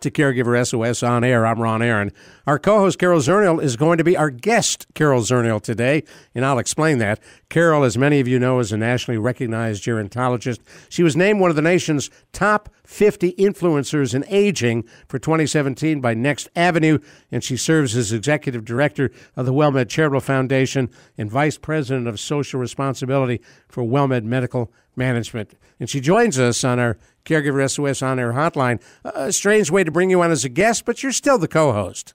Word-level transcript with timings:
to 0.00 0.10
Caregiver 0.10 0.66
SOS 0.66 1.02
on 1.02 1.24
air. 1.24 1.46
I'm 1.46 1.60
Ron 1.60 1.82
Aaron. 1.82 2.12
Our 2.46 2.58
co 2.58 2.78
host, 2.78 2.98
Carol 2.98 3.20
Zernial, 3.20 3.62
is 3.62 3.76
going 3.76 3.98
to 3.98 4.04
be 4.04 4.16
our 4.16 4.30
guest, 4.30 4.86
Carol 4.94 5.22
Zernial, 5.22 5.60
today, 5.60 6.04
and 6.34 6.44
I'll 6.44 6.58
explain 6.58 6.98
that. 6.98 7.20
Carol, 7.48 7.84
as 7.84 7.98
many 7.98 8.20
of 8.20 8.28
you 8.28 8.38
know, 8.38 8.58
is 8.58 8.72
a 8.72 8.76
nationally 8.76 9.18
recognized 9.18 9.82
gerontologist. 9.84 10.60
She 10.88 11.02
was 11.02 11.16
named 11.16 11.40
one 11.40 11.50
of 11.50 11.56
the 11.56 11.62
nation's 11.62 12.10
top 12.32 12.68
50 12.88 13.34
influencers 13.34 14.14
in 14.14 14.24
aging 14.28 14.82
for 15.06 15.18
2017 15.18 16.00
by 16.00 16.14
Next 16.14 16.48
Avenue, 16.56 16.98
and 17.30 17.44
she 17.44 17.54
serves 17.54 17.94
as 17.94 18.14
executive 18.14 18.64
director 18.64 19.10
of 19.36 19.44
the 19.44 19.52
WellMed 19.52 19.90
Charitable 19.90 20.20
Foundation 20.20 20.88
and 21.18 21.30
vice 21.30 21.58
president 21.58 22.08
of 22.08 22.18
social 22.18 22.58
responsibility 22.58 23.42
for 23.68 23.82
WellMed 23.82 24.24
Medical 24.24 24.72
Management. 24.96 25.54
And 25.78 25.90
she 25.90 26.00
joins 26.00 26.38
us 26.38 26.64
on 26.64 26.78
our 26.78 26.96
Caregiver 27.26 27.70
SOS 27.70 28.00
on 28.00 28.18
air 28.18 28.32
hotline. 28.32 28.80
A 29.04 29.32
strange 29.32 29.70
way 29.70 29.84
to 29.84 29.90
bring 29.90 30.08
you 30.08 30.22
on 30.22 30.30
as 30.30 30.46
a 30.46 30.48
guest, 30.48 30.86
but 30.86 31.02
you're 31.02 31.12
still 31.12 31.36
the 31.36 31.46
co 31.46 31.74
host. 31.74 32.14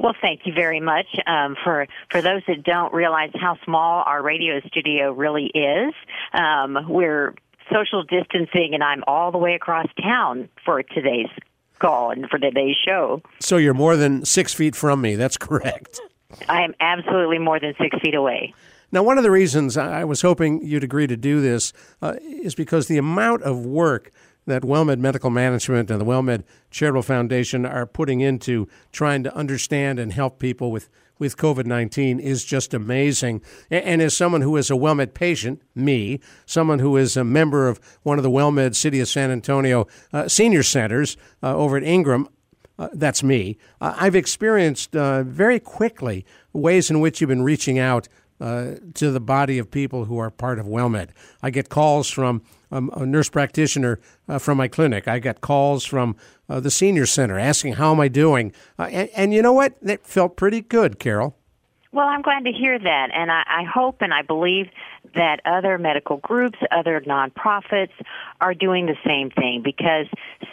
Well, 0.00 0.14
thank 0.22 0.40
you 0.46 0.54
very 0.54 0.80
much. 0.80 1.06
Um, 1.26 1.54
for 1.62 1.86
for 2.10 2.22
those 2.22 2.40
that 2.48 2.62
don't 2.62 2.94
realize 2.94 3.30
how 3.34 3.58
small 3.66 4.04
our 4.06 4.22
radio 4.22 4.60
studio 4.68 5.12
really 5.12 5.50
is, 5.54 5.92
um, 6.32 6.78
we're 6.88 7.34
social 7.72 8.02
distancing, 8.02 8.70
and 8.74 8.82
I'm 8.82 9.02
all 9.06 9.32
the 9.32 9.38
way 9.38 9.54
across 9.54 9.86
town 10.00 10.48
for 10.64 10.82
today's 10.82 11.28
call 11.78 12.10
and 12.10 12.28
for 12.28 12.38
today's 12.38 12.76
show. 12.84 13.22
So 13.40 13.56
you're 13.56 13.74
more 13.74 13.96
than 13.96 14.24
six 14.24 14.52
feet 14.54 14.74
from 14.74 15.00
me. 15.00 15.14
That's 15.14 15.36
correct. 15.36 16.00
I 16.48 16.62
am 16.62 16.74
absolutely 16.80 17.38
more 17.38 17.58
than 17.60 17.74
six 17.80 17.96
feet 18.00 18.14
away. 18.14 18.54
Now, 18.90 19.02
one 19.02 19.18
of 19.18 19.24
the 19.24 19.30
reasons 19.30 19.76
I 19.76 20.04
was 20.04 20.22
hoping 20.22 20.64
you'd 20.64 20.84
agree 20.84 21.06
to 21.06 21.16
do 21.16 21.40
this 21.40 21.72
uh, 22.00 22.14
is 22.22 22.54
because 22.54 22.86
the 22.86 22.96
amount 22.96 23.42
of 23.42 23.66
work 23.66 24.10
that 24.46 24.62
WellMed 24.62 24.98
Medical 24.98 25.28
Management 25.28 25.90
and 25.90 26.00
the 26.00 26.06
WellMed 26.06 26.42
Charitable 26.70 27.02
Foundation 27.02 27.66
are 27.66 27.84
putting 27.84 28.20
into 28.20 28.66
trying 28.90 29.22
to 29.24 29.34
understand 29.36 29.98
and 29.98 30.12
help 30.12 30.38
people 30.38 30.72
with, 30.72 30.88
with 31.18 31.36
COVID 31.36 31.66
19 31.66 32.20
is 32.20 32.44
just 32.44 32.74
amazing. 32.74 33.42
And 33.70 34.00
as 34.00 34.16
someone 34.16 34.40
who 34.40 34.56
is 34.56 34.70
a 34.70 34.74
WellMed 34.74 35.14
patient, 35.14 35.62
me, 35.74 36.20
someone 36.46 36.78
who 36.78 36.96
is 36.96 37.16
a 37.16 37.24
member 37.24 37.68
of 37.68 37.80
one 38.02 38.18
of 38.18 38.22
the 38.22 38.30
WellMed 38.30 38.74
City 38.74 39.00
of 39.00 39.08
San 39.08 39.30
Antonio 39.30 39.86
uh, 40.12 40.28
senior 40.28 40.62
centers 40.62 41.16
uh, 41.42 41.56
over 41.56 41.76
at 41.76 41.82
Ingram, 41.82 42.28
uh, 42.78 42.88
that's 42.92 43.22
me. 43.22 43.58
Uh, 43.80 43.94
I've 43.96 44.14
experienced 44.14 44.94
uh, 44.94 45.24
very 45.24 45.58
quickly 45.58 46.24
ways 46.52 46.90
in 46.90 47.00
which 47.00 47.20
you've 47.20 47.28
been 47.28 47.42
reaching 47.42 47.78
out 47.78 48.08
uh, 48.40 48.74
to 48.94 49.10
the 49.10 49.20
body 49.20 49.58
of 49.58 49.70
people 49.70 50.04
who 50.04 50.18
are 50.18 50.30
part 50.30 50.58
of 50.58 50.66
WellMed. 50.66 51.10
I 51.42 51.50
get 51.50 51.68
calls 51.68 52.08
from 52.08 52.42
um, 52.70 52.90
a 52.94 53.06
nurse 53.06 53.28
practitioner 53.28 53.98
uh, 54.28 54.38
from 54.38 54.58
my 54.58 54.68
clinic. 54.68 55.08
I 55.08 55.18
got 55.18 55.40
calls 55.40 55.84
from 55.84 56.16
uh, 56.48 56.60
the 56.60 56.70
senior 56.70 57.06
center 57.06 57.38
asking 57.38 57.74
how 57.74 57.92
am 57.92 58.00
I 58.00 58.08
doing, 58.08 58.52
uh, 58.78 58.84
and, 58.84 59.08
and, 59.14 59.34
you 59.34 59.42
know 59.42 59.52
what? 59.52 59.74
It 59.82 60.06
felt 60.06 60.36
pretty 60.36 60.60
good, 60.60 60.98
Carol. 60.98 61.36
Well, 61.92 62.06
I'm 62.06 62.22
glad 62.22 62.44
to 62.44 62.52
hear 62.52 62.78
that, 62.78 63.08
and 63.14 63.30
I, 63.30 63.42
I 63.46 63.64
hope 63.64 64.02
and 64.02 64.12
I 64.12 64.22
believe 64.22 64.66
that 65.14 65.40
other 65.44 65.78
medical 65.78 66.18
groups, 66.18 66.58
other 66.70 67.00
nonprofits 67.00 67.92
are 68.40 68.54
doing 68.54 68.86
the 68.86 68.96
same 69.06 69.30
thing 69.30 69.62
because 69.62 70.06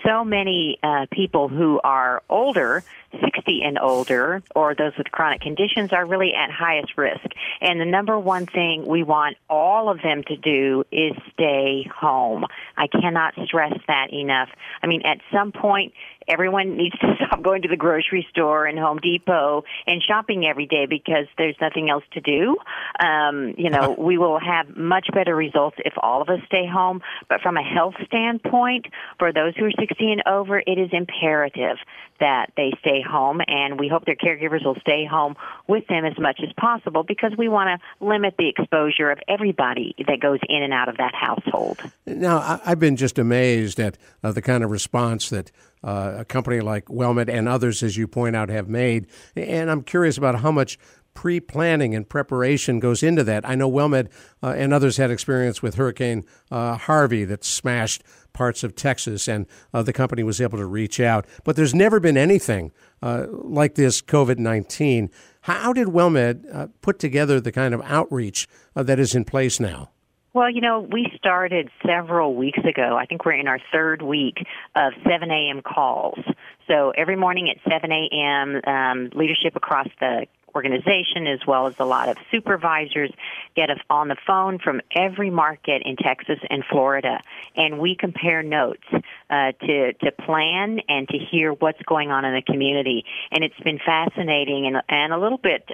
so 0.06 0.24
many 0.24 0.78
uh, 0.84 1.06
people 1.12 1.48
who 1.48 1.80
are 1.84 2.24
older 2.30 2.84
60 3.24 3.62
and 3.64 3.80
older 3.80 4.44
or 4.56 4.76
those 4.76 4.94
with 4.98 5.12
chronic 5.12 5.42
conditions 5.42 5.94
are 5.94 6.06
really 6.06 6.34
at 6.34 6.52
highest 6.52 6.98
risk. 6.98 7.26
And 7.62 7.80
the 7.80 7.86
number 7.86 8.18
one 8.20 8.46
thing 8.46 8.86
we 8.86 9.04
want 9.04 9.38
all 9.50 9.90
of 9.90 10.02
them 10.02 10.24
to 10.24 10.36
do 10.36 10.84
is 10.92 11.14
stay 11.34 11.90
home. 11.96 12.46
I 12.78 12.88
cannot 12.88 13.34
stress 13.46 13.74
that 13.88 14.12
enough. 14.12 14.50
I 14.82 14.88
mean, 14.88 15.02
at 15.04 15.20
some 15.32 15.52
point, 15.52 15.94
everyone 16.28 16.78
needs 16.78 16.98
to 17.00 17.16
stop 17.26 17.42
going 17.42 17.62
to 17.64 17.68
the 17.68 17.78
grocery 17.78 18.26
store 18.30 18.66
and 18.66 18.78
Home 18.80 19.00
Depot 19.00 19.64
and 19.88 20.02
shopping 20.02 20.46
every 20.46 20.66
day 20.66 20.86
because 20.90 21.26
there's 21.38 21.56
nothing 21.62 21.90
else 21.90 22.04
to 22.14 22.22
do. 22.22 22.58
Um, 23.00 23.56
you 23.58 23.70
know, 23.70 23.96
we 23.98 24.18
will 24.18 24.40
have 24.40 24.76
much 24.76 25.08
better 25.14 25.36
results 25.36 25.78
if 25.86 25.94
all 26.02 26.22
of 26.22 26.30
us 26.30 26.40
stay 26.48 26.68
home. 26.68 27.02
But 27.30 27.42
from 27.42 27.58
a 27.58 27.64
health 27.64 27.96
standpoint, 28.06 28.88
for 29.20 29.32
those 29.32 29.56
who 29.56 29.66
are 29.66 29.72
60 29.72 30.12
and 30.12 30.24
over, 30.28 30.60
it 30.60 30.78
is 30.78 30.90
imperative 30.92 31.78
that 32.20 32.52
they 32.58 32.72
stay 32.80 33.02
home, 33.02 33.42
and 33.48 33.80
we 33.80 33.88
hope 33.88 34.06
their 34.06 34.16
caregivers 34.16 34.66
will 34.66 34.78
stay 34.82 35.06
home 35.06 35.36
with 35.68 35.86
them 35.88 36.06
as 36.06 36.18
much 36.20 36.40
as 36.42 36.52
possible 36.58 37.04
because 37.04 37.32
we 37.38 37.48
want 37.48 37.80
to 37.80 38.06
limit 38.06 38.36
the 38.38 38.50
exposure 38.50 39.12
of 39.12 39.20
everybody 39.28 39.96
that 40.08 40.20
goes 40.20 40.40
in 40.48 40.64
and 40.64 40.74
out 40.74 40.90
of 40.90 40.98
that 40.98 41.14
household. 41.14 41.80
Now, 42.06 42.60
I've 42.66 42.80
been 42.80 42.96
just 42.96 43.20
amazed 43.20 43.80
at 43.80 43.98
uh, 44.24 44.32
the 44.32 44.42
kind 44.42 44.64
of 44.64 44.72
response 44.72 45.30
that 45.30 45.52
uh, 45.84 46.16
a 46.20 46.26
company 46.26 46.62
like 46.62 46.86
WellMed 46.86 47.30
and 47.30 47.48
others, 47.48 47.84
as 47.84 47.98
you 47.98 48.08
point 48.08 48.36
out, 48.36 48.50
have 48.50 48.68
made. 48.68 49.08
And 49.36 49.70
I'm 49.70 49.84
curious 49.84 50.18
about 50.18 50.40
how 50.40 50.52
much 50.52 50.80
pre 51.16 51.40
planning 51.40 51.96
and 51.96 52.08
preparation 52.08 52.80
goes 52.80 53.02
into 53.02 53.24
that. 53.24 53.48
I 53.48 53.56
know 53.56 53.72
WellMed 53.72 54.10
uh, 54.44 54.50
and 54.50 54.74
others 54.74 54.98
had 54.98 55.10
experience 55.10 55.64
with 55.64 55.76
Hurricane 55.76 56.24
uh, 56.52 56.78
Harvey 56.78 57.24
that 57.26 57.44
smashed 57.44 58.04
parts 58.36 58.64
of 58.64 58.76
Texas, 58.76 59.28
and 59.28 59.48
uh, 59.74 59.82
the 59.82 59.94
company 59.94 60.22
was 60.22 60.40
able 60.40 60.60
to 60.60 60.66
reach 60.66 61.00
out. 61.00 61.26
But 61.44 61.56
there's 61.56 61.74
never 61.74 62.00
been 62.00 62.18
anything 62.18 62.72
uh, 63.02 63.26
like 63.30 63.74
this 63.74 64.02
COVID 64.02 64.38
19. 64.38 65.10
How 65.42 65.74
did 65.74 65.88
WellMed 65.88 66.54
uh, 66.54 66.68
put 66.82 67.00
together 67.00 67.40
the 67.40 67.52
kind 67.52 67.74
of 67.74 67.82
outreach 67.84 68.48
uh, 68.76 68.84
that 68.84 69.00
is 69.00 69.16
in 69.16 69.26
place 69.26 69.60
now? 69.60 69.90
Well, 70.34 70.52
you 70.52 70.60
know, 70.60 70.82
we 70.92 71.08
started 71.16 71.70
several 71.86 72.36
weeks 72.36 72.60
ago. 72.60 72.98
I 73.00 73.06
think 73.06 73.24
we're 73.24 73.40
in 73.40 73.48
our 73.48 73.60
third 73.72 74.02
week 74.02 74.46
of 74.76 74.92
7 75.10 75.32
a.m. 75.32 75.62
calls. 75.62 76.20
So 76.68 76.92
every 76.98 77.16
morning 77.16 77.50
at 77.50 77.72
7 77.72 77.90
a.m., 77.90 78.60
um, 78.68 79.10
leadership 79.16 79.56
across 79.56 79.88
the 80.02 80.26
organization 80.56 81.28
as 81.28 81.46
well 81.46 81.68
as 81.68 81.76
a 81.80 81.86
lot 81.86 82.10
of 82.10 82.18
supervisors 82.32 83.12
get 83.56 83.70
on 83.90 84.08
the 84.08 84.16
phone 84.26 84.60
from 84.60 84.82
every 84.96 85.30
market 85.30 85.82
in 85.86 85.96
Texas 85.98 86.40
and 86.50 86.64
Florida, 86.66 87.20
and 87.56 87.80
we 87.80 87.96
compare 87.96 88.42
notes 88.42 88.84
uh, 89.30 89.52
to 89.62 89.94
to 89.94 90.12
plan 90.12 90.80
and 90.88 91.08
to 91.10 91.18
hear 91.18 91.54
what's 91.54 91.82
going 91.84 92.12
on 92.12 92.26
in 92.26 92.34
the 92.34 92.42
community. 92.42 93.06
And 93.32 93.44
it's 93.44 93.60
been 93.60 93.80
fascinating 93.80 94.66
and 94.68 94.82
and 94.90 95.14
a 95.14 95.18
little 95.18 95.38
bit 95.38 95.70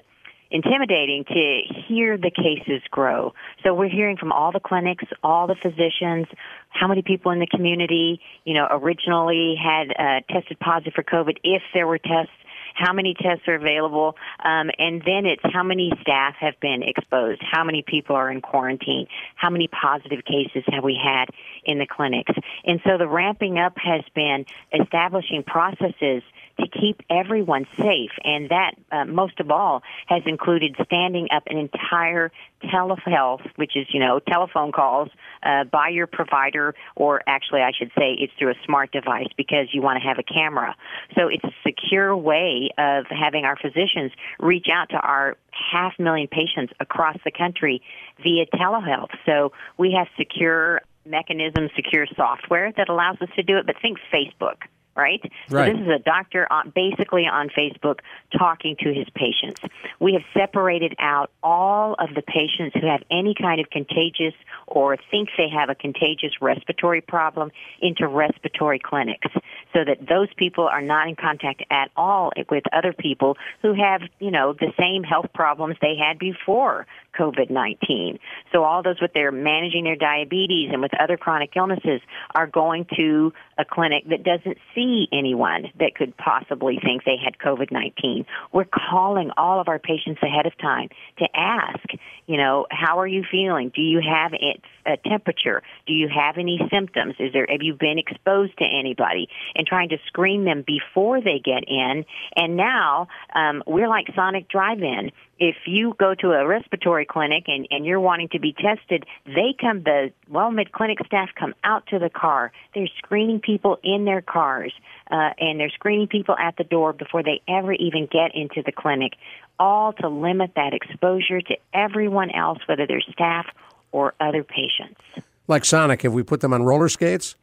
intimidating 0.52 1.24
to 1.24 1.62
hear 1.88 2.18
the 2.18 2.30
cases 2.30 2.81
grow. 2.91 3.34
So 3.64 3.74
we're 3.74 3.90
hearing 3.90 4.18
from 4.18 4.34
all 4.34 4.52
the 4.52 4.59
clinics, 4.59 5.06
all 5.24 5.47
the 5.47 5.56
physicians, 5.56 6.28
how 6.70 6.88
many 6.88 7.02
people 7.02 7.31
in 7.31 7.40
the 7.40 7.47
community, 7.47 8.22
you 8.44 8.53
know, 8.53 8.68
originally 8.70 9.56
had 9.56 9.91
uh, 9.91 10.20
tested 10.30 10.59
positive 10.59 10.94
for 10.94 11.03
COVID 11.03 11.38
if 11.44 11.62
there 11.74 11.88
were 11.88 11.97
tests 11.97 12.34
how 12.74 12.94
many 12.94 13.14
tests 13.14 13.48
are 13.48 13.56
available, 13.56 14.16
um, 14.44 14.70
and 14.78 15.02
then 15.06 15.26
it's 15.26 15.44
how 15.54 15.64
many 15.64 15.92
staff 16.02 16.36
have 16.40 16.59
been 16.59 16.84
exposed, 16.84 17.42
how 17.50 17.64
many 17.64 17.84
people 17.86 18.16
are 18.16 18.32
in 18.32 18.42
quarantine, 18.42 19.08
how 19.36 19.50
many 19.50 19.68
positive 19.68 20.24
cases 20.26 20.64
have 20.68 20.84
we 20.84 21.00
had 21.02 21.26
in 21.66 21.80
the 21.80 21.88
clinics. 21.88 22.34
And 22.66 22.80
so 22.86 22.98
the 22.98 23.08
ramping 23.08 23.58
up 23.58 23.74
has 23.78 24.02
been 24.16 24.46
establishing 24.74 25.44
processes 25.44 26.24
to 26.61 26.67
keep 26.67 27.02
everyone 27.09 27.66
safe, 27.78 28.11
and 28.23 28.49
that, 28.49 28.72
uh, 28.91 29.05
most 29.05 29.40
of 29.40 29.52
all, 29.52 29.84
has 30.08 30.23
included 30.25 30.75
standing 30.85 31.28
up 31.31 31.43
an 31.47 31.58
entire 31.58 32.31
telehealth, 32.63 33.46
which 33.55 33.75
is, 33.75 33.87
you 33.91 33.99
know, 33.99 34.19
telephone 34.19 34.72
calls 34.72 35.09
uh, 35.43 35.63
by 35.66 35.90
your 35.90 36.08
provider, 36.08 36.75
or 36.96 37.22
actually, 37.28 37.61
I 37.61 37.72
should 37.72 37.91
say, 37.97 38.13
it's 38.13 38.34
through 38.37 38.52
a 38.52 38.55
smart 38.66 38.91
device 38.91 39.29
because 39.35 39.67
you 39.73 39.81
want 39.81 40.02
to 40.02 40.08
have 40.08 40.19
a 40.19 40.23
camera. 40.23 40.75
So 41.16 41.28
it's 41.28 41.43
a 41.43 41.53
secure 41.66 42.16
way 42.16 42.69
of 42.78 43.05
having 43.09 43.46
our 43.46 43.57
physicians 43.57 44.11
reach 44.40 44.67
out 44.72 44.90
to 44.90 44.97
our 44.97 45.37
half 45.52 45.97
million 45.99 46.28
patients 46.28 46.73
across 46.79 47.17
the 47.25 47.31
country 47.31 47.81
via 48.23 48.46
telehealth. 48.46 49.09
So 49.25 49.52
we 49.78 49.93
have 49.93 50.07
secure 50.17 50.81
mechanisms, 51.05 51.72
secure 51.75 52.05
software 52.16 52.72
that 52.78 52.90
allows 52.90 53.17
us 53.22 53.29
to 53.35 53.43
do 53.43 53.57
it, 53.57 53.66
but 53.66 53.75
think 53.81 53.97
Facebook 54.14 54.57
right? 54.96 55.22
Right. 55.49 55.72
So 55.72 55.78
this 55.78 55.88
is 55.88 55.93
a 55.93 55.99
doctor 55.99 56.52
on, 56.52 56.72
basically 56.76 57.28
on 57.28 57.49
Facebook 57.49 57.99
talking 58.38 58.76
to 58.82 58.93
his 58.93 59.08
patients. 59.16 59.61
We 59.99 60.14
have 60.14 60.23
separated 60.34 60.96
out 60.99 61.32
all 61.43 61.96
of 61.99 62.14
the 62.16 62.22
patients 62.22 62.76
who 62.79 62.88
have 62.88 63.03
any 63.09 63.34
kind 63.34 63.61
of 63.61 63.70
contagious 63.70 64.34
or 64.67 64.97
think 65.09 65.29
they 65.38 65.49
have 65.49 65.70
a 65.70 65.76
contagious 65.76 66.41
respiratory 66.41 67.02
problem 67.02 67.52
into 67.82 68.08
respiratory 68.08 68.79
clinics 68.79 69.28
so 69.73 69.84
that 69.85 70.08
those 70.08 70.28
people 70.35 70.67
are 70.67 70.82
not 70.82 71.08
in 71.08 71.16
contact 71.16 71.64
at 71.70 71.91
all 71.96 72.32
with 72.49 72.64
other 72.73 72.93
people 72.93 73.38
who 73.61 73.73
have, 73.73 74.02
you 74.20 74.32
know, 74.32 74.53
the 74.53 74.72
same 74.79 75.03
health 75.03 75.28
problems 75.34 75.76
they 75.82 75.96
had 75.96 76.20
before 76.20 76.85
COVID-19. 77.17 78.20
So 78.52 78.64
all 78.64 78.84
those 78.84 79.02
with 79.02 79.14
their 79.14 79.32
managing 79.32 79.84
their 79.84 79.96
diabetes 79.96 80.70
and 80.72 80.82
with 80.82 80.91
other 80.99 81.17
chronic 81.17 81.52
illnesses 81.55 82.02
are 82.34 82.47
going 82.47 82.85
to 82.96 83.34
a 83.58 83.66
clinic 83.66 84.08
that 84.09 84.23
doesn't 84.23 84.58
see 84.73 84.80
anyone 85.11 85.66
that 85.79 85.95
could 85.95 86.16
possibly 86.17 86.79
think 86.83 87.03
they 87.03 87.17
had 87.23 87.37
COVID-19. 87.37 88.25
We're 88.51 88.66
calling 88.66 89.31
all 89.37 89.59
of 89.59 89.67
our 89.67 89.79
patients 89.79 90.22
ahead 90.23 90.45
of 90.45 90.57
time 90.57 90.89
to 91.19 91.28
ask, 91.35 91.85
you 92.28 92.37
know, 92.37 92.66
how 92.69 92.99
are 92.99 93.07
you 93.07 93.23
feeling? 93.29 93.72
Do 93.73 93.81
you 93.81 94.01
have 94.01 94.33
a 94.33 94.97
temperature? 95.07 95.61
Do 95.87 95.93
you 95.93 96.07
have 96.07 96.37
any 96.37 96.59
symptoms? 96.72 97.16
Is 97.19 97.33
there 97.33 97.47
have 97.49 97.61
you 97.61 97.73
been 97.73 97.97
exposed 97.97 98.57
to 98.57 98.66
anybody? 98.66 99.28
And 99.55 99.67
trying 99.67 99.89
to 99.89 99.97
screen 100.07 100.45
them 100.45 100.63
before 100.66 101.22
they 101.22 101.39
get 101.43 101.63
in. 101.67 102.05
And 102.35 102.57
now 102.57 103.07
um, 103.35 103.63
we're 103.67 103.87
like 103.87 104.07
Sonic 104.16 104.47
Drive-In 104.49 105.11
if 105.41 105.55
you 105.66 105.96
go 105.97 106.14
to 106.14 106.34
a 106.34 106.46
respiratory 106.46 107.03
clinic 107.03 107.46
and, 107.47 107.67
and 107.72 107.84
you're 107.84 107.99
wanting 107.99 108.29
to 108.29 108.40
be 108.40 108.53
tested, 108.53 109.05
they 109.26 109.55
come, 109.59 109.82
the 109.82 110.14
WellMed 110.32 110.72
clinic 110.72 110.99
staff 111.03 111.29
come 111.38 111.55
out 111.64 111.88
to 111.88 111.97
the 111.97 112.11
car. 112.11 112.52
They're 112.76 112.88
screening 112.99 113.40
people 113.40 113.79
in 113.84 114.05
their 114.05 114.22
cars, 114.22 114.72
uh, 115.09 115.32
and 115.40 115.59
they're 115.59 115.72
screening 115.72 116.08
people 116.08 116.35
at 116.38 116.58
the 116.58 116.64
door 116.64 116.93
before 116.93 117.23
they 117.23 117.41
ever 117.47 117.73
even 117.73 118.05
get 118.05 118.35
into 118.35 118.61
the 118.64 118.72
clinic, 118.72 119.14
all 119.58 119.93
to 119.93 120.09
limit 120.09 120.52
that 120.55 120.76
exposure 120.76 121.41
to 121.41 121.58
everyone 121.73 122.29
else, 122.29 122.59
whether 122.67 122.85
they're 122.85 123.02
staff 123.11 123.47
or 123.91 124.14
other 124.20 124.43
patients. 124.43 125.02
Like 125.47 125.66
Sonic, 125.66 126.03
have 126.03 126.14
we 126.14 126.22
put 126.22 126.41
them 126.41 126.53
on 126.53 126.61
roller 126.61 126.88
skates? 126.88 127.35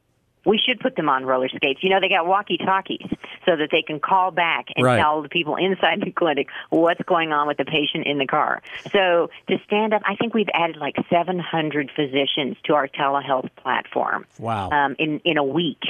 We 0.49 0.59
should 0.59 0.81
put 0.81 0.97
them 0.97 1.11
on 1.11 1.27
roller 1.27 1.49
skates. 1.49 1.85
You 1.85 1.91
know, 1.91 2.01
they 2.01 2.09
got 2.09 2.27
walkie 2.27 2.57
talkies 2.57 3.07
so 3.45 3.55
that 3.55 3.69
they 3.71 3.83
can 3.83 4.01
call 4.01 4.31
back 4.31 4.69
and 4.75 4.85
right. 4.85 4.99
tell 4.99 5.21
the 5.21 5.29
people 5.29 5.57
inside 5.57 6.01
the 6.01 6.11
clinic 6.11 6.49
what's 6.71 7.03
going 7.03 7.33
on 7.33 7.47
with 7.47 7.59
the 7.59 7.67
patient 7.67 8.07
in 8.07 8.17
the 8.17 8.27
car. 8.27 8.63
So 8.91 9.31
to 9.49 9.59
stand 9.67 9.93
up, 9.93 10.03
I 10.07 10.17
think 10.17 10.33
we've 10.33 10.49
added 10.55 10.77
like 10.77 10.97
700 11.11 11.91
physicians 11.95 12.57
to 12.65 12.75
our 12.75 12.89
telehealth 12.89 13.51
platform. 13.57 14.25
Wow. 14.39 14.71
Um, 14.71 14.97
in, 14.99 15.21
in 15.25 15.37
a 15.37 15.45
week. 15.45 15.83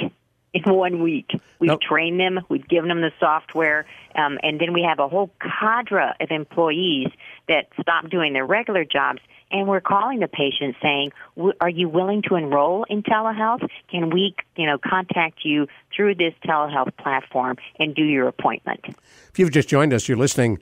In 0.53 0.63
one 0.63 1.03
week, 1.03 1.29
we've 1.59 1.69
Nope. 1.69 1.81
trained 1.81 2.19
them, 2.19 2.39
we've 2.49 2.67
given 2.67 2.89
them 2.89 3.01
the 3.01 3.11
software, 3.19 3.85
um, 4.15 4.39
and 4.41 4.59
then 4.59 4.73
we 4.73 4.81
have 4.81 4.99
a 4.99 5.07
whole 5.07 5.29
cadre 5.39 6.13
of 6.19 6.31
employees 6.31 7.09
that 7.47 7.67
stop 7.79 8.09
doing 8.09 8.33
their 8.33 8.45
regular 8.45 8.83
jobs 8.83 9.21
and 9.51 9.67
we're 9.67 9.81
calling 9.81 10.19
the 10.19 10.27
patient 10.27 10.75
saying, 10.81 11.11
"W- 11.35 11.53
"Are 11.59 11.69
you 11.69 11.89
willing 11.89 12.21
to 12.23 12.35
enroll 12.35 12.83
in 12.83 13.03
telehealth? 13.03 13.67
Can 13.89 14.09
we, 14.09 14.35
you 14.55 14.65
know, 14.65 14.77
contact 14.77 15.43
you 15.43 15.67
through 15.91 16.15
this 16.15 16.33
telehealth 16.45 16.95
platform 16.97 17.57
and 17.79 17.95
do 17.95 18.03
your 18.03 18.27
appointment?" 18.27 18.81
If 19.29 19.39
you've 19.39 19.51
just 19.51 19.69
joined 19.69 19.93
us, 19.93 20.07
you're 20.07 20.17
listening 20.17 20.59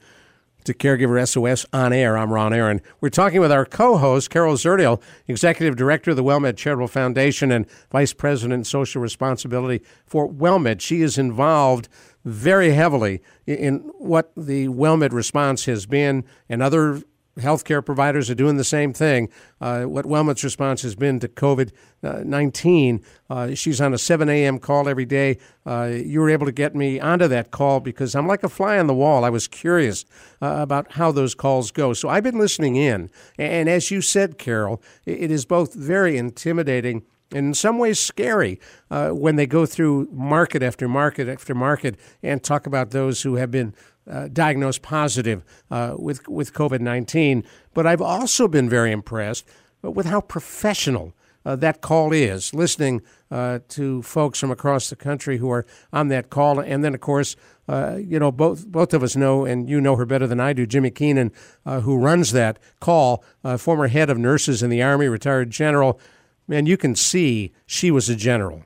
to 0.67 0.73
Caregiver 0.73 1.25
SOS 1.25 1.65
on 1.71 1.93
air. 1.93 2.17
I'm 2.17 2.31
Ron 2.31 2.53
Aaron. 2.53 2.81
We're 2.99 3.09
talking 3.09 3.39
with 3.39 3.53
our 3.53 3.65
co-host 3.65 4.29
Carol 4.29 4.55
Zernial, 4.55 5.01
Executive 5.25 5.77
Director 5.77 6.11
of 6.11 6.17
the 6.17 6.23
WellMed 6.25 6.57
Charitable 6.57 6.89
Foundation 6.89 7.53
and 7.53 7.65
Vice 7.89 8.11
President 8.11 8.67
Social 8.67 9.01
Responsibility 9.01 9.81
for 10.05 10.29
WellMed. 10.29 10.81
She 10.81 11.01
is 11.01 11.17
involved 11.17 11.87
very 12.25 12.71
heavily 12.71 13.21
in 13.45 13.77
what 13.97 14.33
the 14.35 14.67
WellMed 14.67 15.13
response 15.13 15.65
has 15.65 15.85
been, 15.85 16.25
and 16.49 16.61
other 16.61 17.01
healthcare 17.37 17.85
providers 17.85 18.29
are 18.29 18.35
doing 18.35 18.57
the 18.57 18.63
same 18.63 18.93
thing. 18.93 19.29
Uh, 19.61 19.83
what 19.83 20.05
WellMed's 20.05 20.43
response 20.43 20.81
has 20.81 20.95
been 20.95 21.19
to 21.19 21.27
COVID 21.27 21.71
19. 22.03 23.03
Uh, 23.29 23.55
she's 23.55 23.81
on 23.81 23.93
a 23.93 23.97
7 23.97 24.29
a.m. 24.29 24.59
call 24.59 24.87
every 24.87 25.05
day. 25.05 25.37
Uh, 25.65 25.89
you 25.91 26.19
were 26.19 26.29
able 26.29 26.45
to 26.45 26.51
get 26.51 26.75
me 26.75 26.99
onto 26.99 27.27
that 27.27 27.51
call 27.51 27.79
because 27.79 28.15
I'm 28.15 28.27
like 28.27 28.43
a 28.43 28.49
fly 28.49 28.77
on 28.77 28.87
the 28.87 28.93
wall. 28.93 29.25
I 29.25 29.29
was 29.29 29.47
curious 29.47 30.05
uh, 30.41 30.57
about 30.59 30.93
how 30.93 31.11
those 31.11 31.33
calls 31.33 31.71
go. 31.71 31.93
So 31.93 32.09
I've 32.09 32.23
been 32.23 32.37
listening 32.37 32.75
in. 32.75 33.09
And 33.37 33.67
as 33.67 33.91
you 33.91 34.01
said, 34.01 34.37
Carol, 34.37 34.81
it 35.05 35.31
is 35.31 35.45
both 35.45 35.73
very 35.73 36.17
intimidating 36.17 37.03
and 37.31 37.47
in 37.47 37.53
some 37.53 37.77
ways 37.77 37.99
scary 37.99 38.59
uh, 38.89 39.09
when 39.09 39.35
they 39.35 39.45
go 39.45 39.65
through 39.65 40.07
market 40.11 40.63
after 40.63 40.87
market 40.87 41.27
after 41.27 41.53
market 41.53 41.99
and 42.23 42.41
talk 42.41 42.65
about 42.65 42.91
those 42.91 43.23
who 43.23 43.35
have 43.35 43.51
been 43.51 43.73
uh, 44.09 44.27
diagnosed 44.27 44.81
positive 44.81 45.43
uh, 45.71 45.95
with 45.97 46.27
with 46.27 46.53
COVID 46.53 46.79
nineteen. 46.79 47.43
But 47.73 47.85
I've 47.85 48.01
also 48.01 48.47
been 48.47 48.69
very 48.69 48.91
impressed 48.91 49.45
with 49.81 50.05
how 50.05 50.21
professional 50.21 51.13
uh, 51.45 51.55
that 51.57 51.81
call 51.81 52.13
is. 52.13 52.53
Listening 52.53 53.01
uh, 53.31 53.59
to 53.69 54.01
folks 54.01 54.39
from 54.39 54.51
across 54.51 54.89
the 54.89 54.95
country 54.95 55.37
who 55.37 55.51
are 55.51 55.65
on 55.91 56.07
that 56.09 56.29
call, 56.29 56.59
and 56.59 56.83
then 56.83 56.93
of 56.93 57.01
course. 57.01 57.35
Uh, 57.69 57.97
you 57.99 58.17
know, 58.17 58.31
both 58.31 58.65
both 58.65 58.93
of 58.93 59.03
us 59.03 59.17
know, 59.17 59.43
and 59.43 59.69
you 59.69 59.81
know 59.81 59.97
her 59.97 60.05
better 60.05 60.25
than 60.25 60.39
I 60.39 60.53
do. 60.53 60.65
Jimmie 60.65 60.89
Keenan, 60.89 61.33
who 61.65 61.97
runs 61.97 62.31
that 62.31 62.59
call, 62.79 63.25
former 63.57 63.87
head 63.87 64.09
of 64.09 64.17
nurses 64.17 64.63
in 64.63 64.69
the 64.69 64.81
Army, 64.81 65.09
retired 65.09 65.49
general. 65.49 65.99
Man, 66.47 66.65
you 66.65 66.77
can 66.77 66.95
see 66.95 67.51
she 67.65 67.91
was 67.91 68.07
a 68.07 68.15
general. 68.15 68.63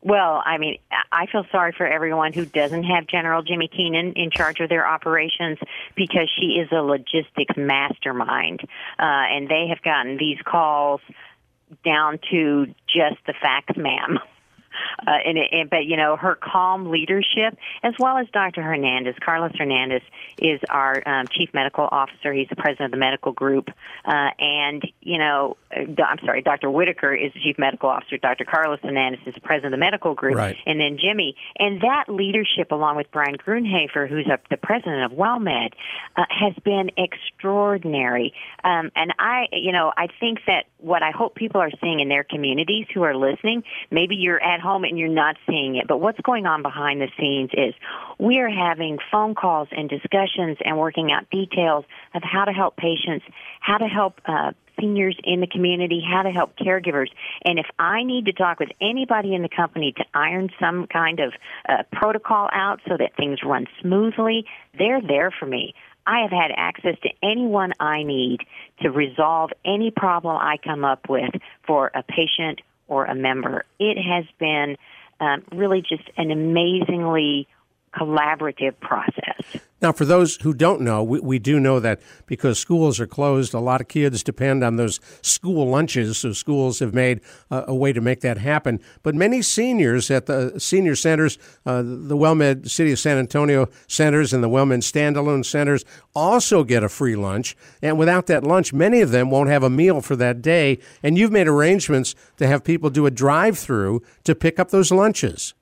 Well, 0.00 0.40
I 0.44 0.58
mean, 0.58 0.78
I 1.10 1.26
feel 1.26 1.44
sorry 1.50 1.72
for 1.76 1.86
everyone 1.86 2.32
who 2.32 2.44
doesn't 2.44 2.84
have 2.84 3.06
General 3.08 3.42
Jimmie 3.42 3.68
Keenan 3.68 4.12
in 4.12 4.30
charge 4.30 4.60
of 4.60 4.68
their 4.68 4.86
operations 4.86 5.58
because 5.96 6.30
she 6.38 6.60
is 6.60 6.68
a 6.70 6.82
logistics 6.82 7.56
mastermind, 7.56 8.60
uh, 8.62 9.02
and 9.02 9.48
they 9.48 9.66
have 9.68 9.82
gotten 9.82 10.16
these 10.16 10.38
calls 10.44 11.00
down 11.84 12.20
to 12.30 12.66
just 12.86 13.18
the 13.26 13.34
facts, 13.40 13.76
ma'am. 13.76 14.18
Uh, 15.06 15.10
and, 15.24 15.38
and 15.38 15.70
but 15.70 15.84
you 15.84 15.96
know 15.96 16.16
her 16.16 16.34
calm 16.34 16.90
leadership, 16.90 17.56
as 17.82 17.94
well 17.98 18.18
as 18.18 18.26
Dr. 18.32 18.62
Hernandez. 18.62 19.14
Carlos 19.24 19.52
Hernandez 19.56 20.02
is 20.38 20.60
our 20.68 21.02
um, 21.06 21.26
chief 21.30 21.50
medical 21.54 21.88
officer. 21.90 22.32
He's 22.32 22.48
the 22.48 22.56
president 22.56 22.86
of 22.86 22.90
the 22.92 22.96
medical 22.98 23.32
group, 23.32 23.68
uh, 24.04 24.30
and 24.38 24.82
you 25.00 25.18
know, 25.18 25.56
uh, 25.74 26.02
I'm 26.02 26.18
sorry, 26.24 26.42
Dr. 26.42 26.70
Whitaker 26.70 27.14
is 27.14 27.32
the 27.32 27.40
chief 27.40 27.58
medical 27.58 27.88
officer. 27.88 28.18
Dr. 28.18 28.44
Carlos 28.44 28.78
Hernandez 28.82 29.20
is 29.26 29.34
the 29.34 29.40
president 29.40 29.74
of 29.74 29.78
the 29.78 29.84
medical 29.84 30.14
group, 30.14 30.36
Right. 30.36 30.56
and 30.66 30.80
then 30.80 30.98
Jimmie. 30.98 31.36
And 31.58 31.80
that 31.80 32.04
leadership, 32.08 32.70
along 32.70 32.96
with 32.96 33.10
Brian 33.10 33.36
Grunhafer, 33.36 34.08
who's 34.08 34.26
a, 34.26 34.38
the 34.50 34.56
president 34.56 35.10
of 35.10 35.18
WellMed, 35.18 35.72
uh, 36.16 36.24
has 36.28 36.54
been 36.64 36.90
extraordinary. 36.96 38.32
Um, 38.64 38.90
and 38.94 39.14
I, 39.18 39.46
you 39.52 39.72
know, 39.72 39.92
I 39.96 40.08
think 40.20 40.40
that 40.46 40.64
what 40.78 41.02
I 41.02 41.10
hope 41.10 41.34
people 41.34 41.60
are 41.60 41.70
seeing 41.80 42.00
in 42.00 42.08
their 42.08 42.24
communities 42.24 42.86
who 42.92 43.02
are 43.02 43.16
listening, 43.16 43.62
maybe 43.90 44.14
you're 44.16 44.42
at 44.42 44.60
home 44.60 44.67
and 44.76 44.98
you're 44.98 45.08
not 45.08 45.36
seeing 45.46 45.76
it, 45.76 45.86
but 45.86 45.98
what's 45.98 46.20
going 46.20 46.46
on 46.46 46.62
behind 46.62 47.00
the 47.00 47.08
scenes 47.18 47.50
is 47.52 47.74
we 48.18 48.38
are 48.38 48.48
having 48.48 48.98
phone 49.10 49.34
calls 49.34 49.68
and 49.72 49.88
discussions 49.88 50.58
and 50.64 50.78
working 50.78 51.10
out 51.12 51.28
details 51.30 51.84
of 52.14 52.22
how 52.22 52.44
to 52.44 52.52
help 52.52 52.76
patients, 52.76 53.24
how 53.60 53.78
to 53.78 53.86
help 53.86 54.20
uh, 54.26 54.52
seniors 54.80 55.16
in 55.24 55.40
the 55.40 55.46
community, 55.46 56.00
how 56.06 56.22
to 56.22 56.30
help 56.30 56.56
caregivers. 56.56 57.08
And 57.44 57.58
if 57.58 57.66
I 57.78 58.04
need 58.04 58.26
to 58.26 58.32
talk 58.32 58.60
with 58.60 58.70
anybody 58.80 59.34
in 59.34 59.42
the 59.42 59.48
company 59.48 59.92
to 59.96 60.04
iron 60.14 60.50
some 60.60 60.86
kind 60.86 61.20
of 61.20 61.32
uh, 61.68 61.82
protocol 61.92 62.48
out 62.52 62.80
so 62.88 62.96
that 62.96 63.16
things 63.16 63.40
run 63.44 63.66
smoothly, 63.80 64.46
they're 64.78 65.02
there 65.02 65.30
for 65.30 65.46
me. 65.46 65.74
I 66.06 66.22
have 66.22 66.30
had 66.30 66.50
access 66.56 66.96
to 67.02 67.10
anyone 67.22 67.72
I 67.78 68.02
need 68.02 68.40
to 68.80 68.90
resolve 68.90 69.50
any 69.64 69.90
problem 69.90 70.38
I 70.38 70.56
come 70.56 70.82
up 70.82 71.08
with 71.08 71.34
for 71.66 71.90
a 71.94 72.02
patient 72.02 72.62
or 72.88 73.04
a 73.04 73.14
member. 73.14 73.64
It 73.78 73.96
has 73.96 74.24
been 74.38 74.76
um, 75.20 75.44
really 75.52 75.82
just 75.82 76.08
an 76.16 76.30
amazingly 76.30 77.46
collaborative 77.94 78.78
process. 78.80 79.62
Now, 79.80 79.92
for 79.92 80.04
those 80.04 80.36
who 80.36 80.52
don't 80.52 80.80
know, 80.80 81.04
we, 81.04 81.20
we 81.20 81.38
do 81.38 81.60
know 81.60 81.78
that 81.78 82.00
because 82.26 82.58
schools 82.58 82.98
are 82.98 83.06
closed, 83.06 83.54
a 83.54 83.60
lot 83.60 83.80
of 83.80 83.86
kids 83.86 84.24
depend 84.24 84.64
on 84.64 84.76
those 84.76 84.98
school 85.22 85.68
lunches. 85.68 86.18
So 86.18 86.32
schools 86.32 86.80
have 86.80 86.94
made 86.94 87.20
uh, 87.50 87.64
a 87.68 87.74
way 87.74 87.92
to 87.92 88.00
make 88.00 88.20
that 88.22 88.38
happen. 88.38 88.80
But 89.04 89.14
many 89.14 89.40
seniors 89.40 90.10
at 90.10 90.26
the 90.26 90.58
senior 90.58 90.96
centers, 90.96 91.38
uh, 91.64 91.82
the 91.82 92.16
WellMed 92.16 92.68
City 92.68 92.90
of 92.92 92.98
San 92.98 93.18
Antonio 93.18 93.68
centers 93.86 94.32
and 94.32 94.42
the 94.42 94.48
WellMed 94.48 94.82
standalone 94.82 95.44
centers 95.44 95.84
also 96.12 96.64
get 96.64 96.82
a 96.82 96.88
free 96.88 97.14
lunch. 97.14 97.56
And 97.80 97.98
without 97.98 98.26
that 98.26 98.42
lunch, 98.42 98.72
many 98.72 99.00
of 99.00 99.10
them 99.12 99.30
won't 99.30 99.48
have 99.48 99.62
a 99.62 99.70
meal 99.70 100.00
for 100.00 100.16
that 100.16 100.42
day. 100.42 100.78
And 101.04 101.16
you've 101.16 101.32
made 101.32 101.46
arrangements 101.46 102.16
to 102.38 102.48
have 102.48 102.64
people 102.64 102.90
do 102.90 103.06
a 103.06 103.10
drive-through 103.12 104.02
to 104.24 104.34
pick 104.34 104.58
up 104.58 104.70
those 104.70 104.90
lunches. 104.90 105.54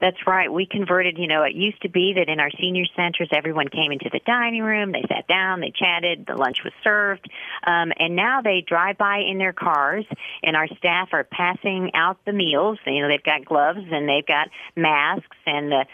That's 0.00 0.26
right. 0.28 0.52
We 0.52 0.64
converted, 0.64 1.18
you 1.18 1.26
know, 1.26 1.42
it 1.42 1.54
used 1.54 1.82
to 1.82 1.88
be 1.88 2.14
that 2.16 2.28
in 2.28 2.38
our 2.38 2.50
senior 2.60 2.84
centers, 2.94 3.28
everyone 3.32 3.66
came 3.66 3.90
into 3.90 4.08
the 4.12 4.20
dining 4.24 4.62
room, 4.62 4.92
they 4.92 5.02
sat 5.08 5.26
down, 5.26 5.60
they 5.60 5.72
chatted, 5.74 6.24
the 6.24 6.36
lunch 6.36 6.62
was 6.62 6.72
served, 6.84 7.28
um, 7.66 7.92
and 7.98 8.14
now 8.14 8.40
they 8.40 8.62
drive 8.64 8.96
by 8.96 9.18
in 9.28 9.38
their 9.38 9.52
cars, 9.52 10.04
and 10.44 10.54
our 10.54 10.68
staff 10.78 11.08
are 11.12 11.24
passing 11.24 11.90
out 11.94 12.24
the 12.24 12.32
meals. 12.32 12.78
You 12.86 13.02
know, 13.02 13.08
they've 13.08 13.22
got 13.22 13.44
gloves 13.44 13.80
and 13.90 14.08
they've 14.08 14.26
got 14.26 14.48
masks, 14.76 15.36
and 15.46 15.72
the 15.72 15.84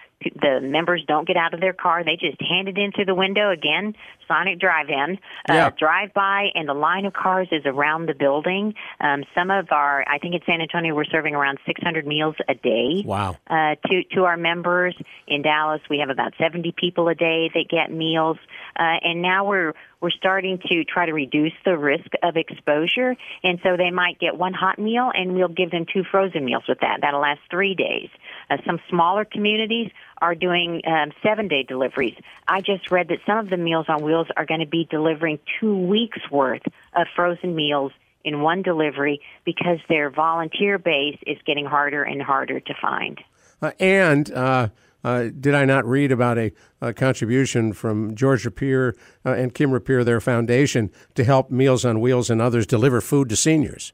the 0.41 0.61
members 0.63 1.05
don't 1.07 1.27
get 1.27 1.37
out 1.37 1.53
of 1.53 1.61
their 1.61 1.73
car. 1.73 2.03
They 2.03 2.17
just 2.17 2.41
hand 2.41 2.69
it 2.69 2.79
in 2.79 2.93
through 2.93 3.05
the 3.05 3.15
window 3.15 3.51
again, 3.51 3.95
Sonic 4.27 4.59
Drive-In, 4.61 5.19
uh, 5.49 5.53
yeah. 5.53 5.71
drive 5.71 6.13
by, 6.15 6.49
and 6.55 6.69
the 6.69 6.75
line 6.75 7.07
of 7.07 7.13
cars 7.13 7.49
is 7.53 7.63
around 7.65 8.07
the 8.07 8.15
building. 8.15 8.75
Um, 9.01 9.25
some 9.35 9.51
of 9.51 9.69
our, 9.71 10.05
I 10.09 10.19
think 10.19 10.35
in 10.35 10.41
San 10.47 10.61
Antonio, 10.61 10.95
we're 10.95 11.05
serving 11.05 11.35
around 11.35 11.59
600 11.67 12.07
meals 12.07 12.37
a 12.49 12.55
day. 12.55 13.03
Wow. 13.05 13.37
Uh, 13.49 13.77
to 13.87 14.05
to 14.15 14.25
our 14.25 14.37
members 14.37 14.97
in 15.27 15.43
Dallas, 15.43 15.81
we 15.89 15.99
have 15.99 16.11
about 16.11 16.35
70 16.39 16.75
people 16.77 17.09
a 17.09 17.15
day 17.15 17.51
that 17.55 17.67
get 17.69 17.93
meals, 17.93 18.39
uh, 18.79 18.99
and 19.03 19.23
now 19.23 19.47
we're 19.47 19.75
we're 20.05 20.11
starting 20.11 20.59
to 20.71 20.85
try 20.85 21.07
to 21.07 21.15
reduce 21.15 21.55
the 21.65 21.79
risk 21.79 22.11
of 22.23 22.37
exposure. 22.37 23.17
And 23.43 23.59
so 23.63 23.79
they 23.79 23.91
might 23.91 24.21
get 24.21 24.37
one 24.37 24.53
hot 24.53 24.79
meal, 24.79 25.11
and 25.13 25.35
we'll 25.35 25.49
give 25.49 25.71
them 25.71 25.87
two 25.91 26.03
frozen 26.11 26.45
meals 26.45 26.65
with 26.69 26.81
that. 26.81 26.99
That'll 27.01 27.23
last 27.23 27.41
three 27.51 27.75
days. 27.75 28.11
Uh, 28.51 28.59
some 28.67 28.81
smaller 28.91 29.25
communities 29.25 29.91
are 30.25 30.35
doing 30.35 30.81
um, 30.87 31.13
seven 31.23 31.49
day 31.49 31.63
deliveries. 31.63 32.17
I 32.49 32.63
just 32.63 32.91
read 32.91 33.09
that 33.09 33.19
some 33.27 33.37
of 33.37 33.51
the 33.51 33.59
Meals 33.59 33.85
on 33.91 34.03
Wheels 34.03 34.29
are 34.39 34.47
going 34.47 34.61
to 34.61 34.67
be 34.67 34.89
delivering 34.91 35.39
two 35.61 35.77
weeks 35.77 36.19
worth 36.31 36.63
of 36.95 37.07
frozen 37.15 37.55
meals 37.55 37.93
in 38.25 38.41
one 38.41 38.63
delivery 38.63 39.21
because 39.45 39.81
their 39.91 40.09
volunteer 40.09 40.79
base 40.79 41.19
is 41.27 41.37
getting 41.45 41.67
harder 41.67 42.03
and 42.03 42.23
harder 42.23 42.59
to 42.59 42.75
find. 42.81 43.21
Uh, 43.61 43.73
and 43.79 44.33
uh, 44.33 44.69
uh, 45.05 45.25
did 45.39 45.55
I 45.55 45.67
not 45.67 45.85
read 45.85 46.11
about 46.11 46.39
a, 46.39 46.53
a 46.81 46.95
contribution 46.95 47.75
from 47.75 48.15
George 48.15 48.47
Rapier 48.47 48.95
uh, 49.27 49.33
and 49.33 49.53
Kim 49.53 49.73
Rapier, 49.73 50.05
their 50.05 50.23
foundation, 50.23 50.91
to 51.17 51.25
help 51.25 51.51
Meals 51.51 51.85
on 51.85 52.01
Wheels 52.01 52.31
and 52.31 52.41
others 52.41 52.67
deliver 52.67 53.03
food 53.03 53.29
to 53.29 53.37
seniors? 53.37 53.93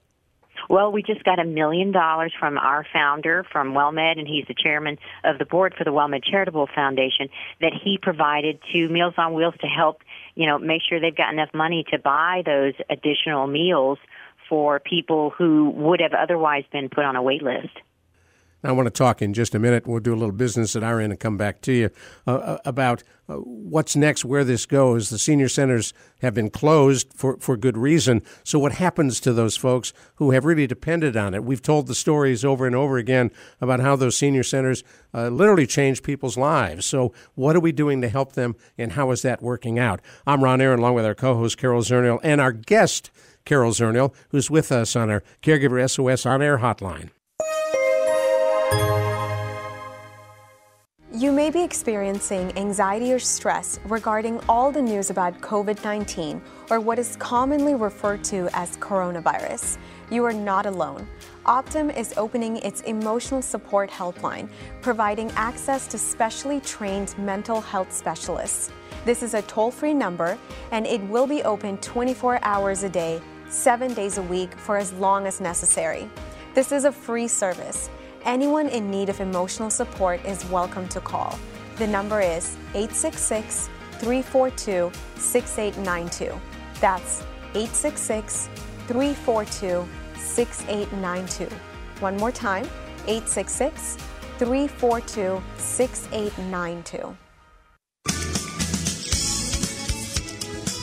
Well, 0.71 0.93
we 0.93 1.03
just 1.03 1.25
got 1.25 1.41
a 1.41 1.45
million 1.45 1.91
dollars 1.91 2.33
from 2.39 2.57
our 2.57 2.87
founder 2.93 3.45
from 3.51 3.73
WellMed, 3.73 4.21
and 4.21 4.29
he's 4.29 4.45
the 4.47 4.55
chairman 4.55 4.99
of 5.25 5.37
the 5.37 5.45
board 5.45 5.75
for 5.77 5.83
the 5.83 5.91
WellMed 5.91 6.23
Charitable 6.23 6.69
Foundation 6.73 7.29
that 7.61 7.73
he 7.73 7.99
provided 8.01 8.61
to 8.73 8.89
Meals 8.89 9.15
on 9.19 9.35
Wheels 9.35 9.55
to 9.63 9.67
help, 9.67 10.03
you 10.37 10.47
know, 10.47 10.61
make 10.61 10.81
sure 10.89 11.01
they've 11.01 11.17
got 11.17 11.33
enough 11.33 11.49
money 11.53 11.85
to 11.91 11.99
buy 11.99 12.43
those 12.47 12.75
additional 12.89 13.49
meals 13.49 13.99
for 14.49 14.79
people 14.79 15.31
who 15.37 15.71
would 15.71 16.01
have 16.01 16.15
otherwise 16.15 16.63
been 16.71 16.89
put 16.89 17.05
on 17.05 17.17
a 17.17 17.23
wait 17.23 17.43
list. 17.43 17.77
I 18.63 18.73
want 18.73 18.87
to 18.87 18.91
talk 18.91 19.23
in 19.23 19.33
just 19.33 19.55
a 19.55 19.59
minute. 19.59 19.87
We'll 19.87 20.01
do 20.01 20.13
a 20.13 20.17
little 20.17 20.35
business 20.35 20.77
at 20.77 20.83
our 20.83 21.01
end 21.01 21.13
and 21.13 21.21
come 21.21 21.39
back 21.39 21.63
to 21.63 21.73
you 21.73 21.91
uh, 22.27 22.35
uh, 22.35 22.59
about 22.67 23.03
uh, 23.27 23.37
what's 23.37 23.97
next, 23.97 24.25
where 24.25 24.45
this 24.45 24.67
goes. 24.67 25.09
The 25.09 25.19
senior 25.19 25.49
centers 25.49 25.95
have 26.21 26.35
been 26.35 26.51
closed 26.51 27.13
for, 27.15 27.39
for 27.39 27.57
good 27.57 27.79
reason. 27.79 28.23
So, 28.45 28.59
what 28.59 28.73
happens 28.73 29.19
to 29.21 29.33
those 29.33 29.57
folks 29.57 29.95
who 30.17 30.33
have 30.33 30.45
really 30.45 30.67
depended 30.67 31.17
on 31.17 31.33
it? 31.33 31.43
We've 31.43 31.63
told 31.63 31.87
the 31.87 31.95
stories 31.95 32.45
over 32.45 32.67
and 32.67 32.77
over 32.77 32.99
again 32.99 33.31
about 33.63 33.81
how 33.81 33.97
those 33.97 34.17
senior 34.17 34.43
centers 34.43 34.85
uh, 35.15 35.29
literally 35.29 35.67
change 35.67 36.03
people's 36.03 36.37
lives. 36.37 36.85
So, 36.85 37.15
what 37.35 37.57
are 37.57 37.61
we 37.61 37.73
doing 37.73 38.03
to 38.03 38.09
help 38.09 38.33
them, 38.33 38.57
and 38.77 38.93
how 38.93 39.11
is 39.11 39.23
that 39.23 39.43
working 39.43 39.79
out? 39.79 40.01
I'm 40.27 40.45
Ron 40.45 40.61
Aaron, 40.61 40.81
along 40.81 40.95
with 40.95 41.07
our 41.07 41.15
co 41.15 41.35
host, 41.35 41.57
Carol 41.57 41.83
Zernial, 41.83 42.21
and 42.23 42.41
our 42.41 42.53
guest, 42.53 43.11
Carol 43.47 43.73
Zernial, 43.73 44.13
who's 44.31 44.51
with 44.51 44.71
us 44.71 44.97
on 44.97 45.09
our 45.09 45.23
Caregiver 45.43 45.89
SOS 45.89 46.27
on 46.27 46.43
air 46.43 46.59
hotline. 46.59 47.11
Be 51.53 51.63
experiencing 51.63 52.57
anxiety 52.57 53.13
or 53.13 53.19
stress 53.19 53.81
regarding 53.85 54.41
all 54.49 54.71
the 54.71 54.83
news 54.83 55.11
about 55.11 55.41
COVID 55.41 55.83
19 55.83 56.41
or 56.71 56.81
what 56.81 56.99
is 56.99 57.17
commonly 57.17 57.75
referred 57.75 58.23
to 58.25 58.49
as 58.53 58.77
coronavirus. 58.77 59.79
You 60.11 60.25
are 60.25 60.33
not 60.33 60.67
alone. 60.67 61.09
Optum 61.47 61.97
is 61.97 62.15
opening 62.17 62.59
its 62.59 62.83
emotional 62.83 63.43
support 63.43 63.91
helpline, 63.91 64.49
providing 64.83 65.31
access 65.33 65.87
to 65.89 65.99
specially 65.99 66.61
trained 66.61 67.17
mental 67.19 67.61
health 67.61 67.93
specialists. 67.93 68.71
This 69.05 69.23
is 69.23 69.35
a 69.35 69.43
toll 69.43 69.71
free 69.71 69.95
number 69.95 70.39
and 70.73 70.87
it 70.87 71.01
will 71.05 71.27
be 71.27 71.43
open 71.43 71.79
24 71.79 72.41
hours 72.43 72.83
a 72.83 72.89
day, 72.89 73.21
seven 73.49 73.95
days 73.95 74.19
a 74.19 74.23
week 74.23 74.53
for 74.55 74.77
as 74.77 74.93
long 74.95 75.27
as 75.27 75.41
necessary. 75.41 76.09
This 76.55 76.73
is 76.73 76.85
a 76.85 76.93
free 76.93 77.29
service. 77.29 77.89
Anyone 78.25 78.69
in 78.69 78.91
need 78.91 79.09
of 79.09 79.19
emotional 79.21 79.71
support 79.71 80.23
is 80.27 80.45
welcome 80.51 80.87
to 80.89 81.01
call. 81.01 81.39
The 81.77 81.87
number 81.87 82.21
is 82.21 82.57
866 82.75 83.71
342 83.93 84.93
6892. 85.17 86.39
That's 86.81 87.23
866 87.55 88.49
342 88.89 89.89
6892. 90.17 91.55
One 92.01 92.17
more 92.19 92.31
time 92.31 92.67
866 93.07 93.97
342 94.39 95.43
6892. 95.57 97.17